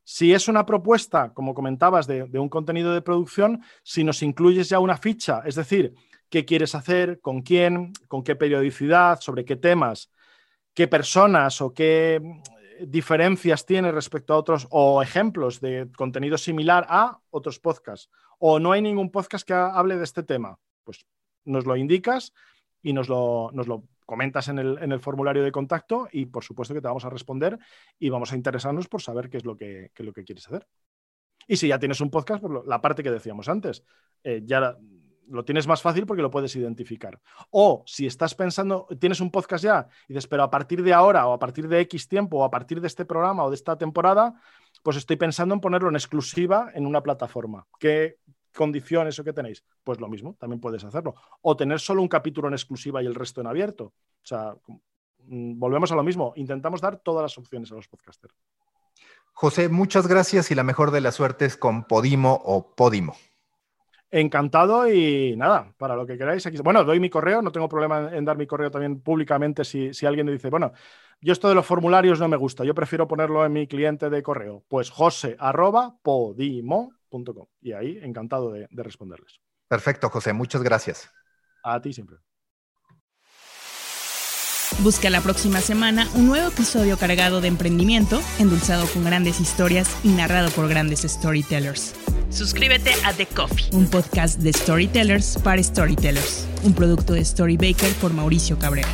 [0.02, 4.78] Si es una propuesta, como comentabas, de un contenido de producción, si nos incluyes ya
[4.78, 5.94] una ficha, es decir,
[6.28, 10.10] qué quieres hacer, con quién, con qué periodicidad, sobre qué temas,
[10.74, 12.20] qué personas o qué
[12.80, 18.10] diferencias tiene respecto a otros o ejemplos de contenido similar a otros podcasts?
[18.38, 20.58] ¿O no hay ningún podcast que hable de este tema?
[20.82, 21.06] Pues
[21.44, 22.32] nos lo indicas
[22.82, 26.44] y nos lo, nos lo comentas en el, en el, formulario de contacto y por
[26.44, 27.58] supuesto que te vamos a responder
[27.98, 30.46] y vamos a interesarnos por saber qué es lo que, qué es lo que quieres
[30.46, 30.66] hacer.
[31.46, 33.84] Y si ya tienes un podcast, por la parte que decíamos antes,
[34.22, 34.76] eh, ya
[35.28, 37.20] lo tienes más fácil porque lo puedes identificar.
[37.50, 41.26] O si estás pensando, tienes un podcast ya y dices, pero a partir de ahora
[41.26, 43.76] o a partir de X tiempo o a partir de este programa o de esta
[43.76, 44.34] temporada,
[44.82, 47.66] pues estoy pensando en ponerlo en exclusiva en una plataforma.
[47.78, 48.18] ¿Qué
[48.54, 49.64] condiciones o qué tenéis?
[49.82, 51.14] Pues lo mismo, también puedes hacerlo.
[51.42, 53.84] O tener solo un capítulo en exclusiva y el resto en abierto.
[53.84, 54.54] O sea,
[55.26, 56.32] mm, volvemos a lo mismo.
[56.36, 58.34] Intentamos dar todas las opciones a los podcasters.
[59.32, 63.16] José, muchas gracias y la mejor de las suertes con Podimo o Podimo.
[64.16, 66.46] Encantado y nada, para lo que queráis.
[66.46, 66.56] Aquí...
[66.58, 70.06] Bueno, doy mi correo, no tengo problema en dar mi correo también públicamente si, si
[70.06, 70.72] alguien me dice, bueno,
[71.20, 74.22] yo esto de los formularios no me gusta, yo prefiero ponerlo en mi cliente de
[74.22, 74.62] correo.
[74.68, 75.36] Pues jose
[77.60, 79.40] y ahí encantado de, de responderles.
[79.66, 81.10] Perfecto, José, muchas gracias.
[81.64, 82.18] A ti siempre.
[84.84, 90.10] Busca la próxima semana un nuevo episodio cargado de emprendimiento, endulzado con grandes historias y
[90.10, 92.03] narrado por grandes storytellers.
[92.34, 98.12] Suscríbete a The Coffee, un podcast de storytellers para storytellers, un producto de Storybaker por
[98.12, 98.88] Mauricio Cabrera.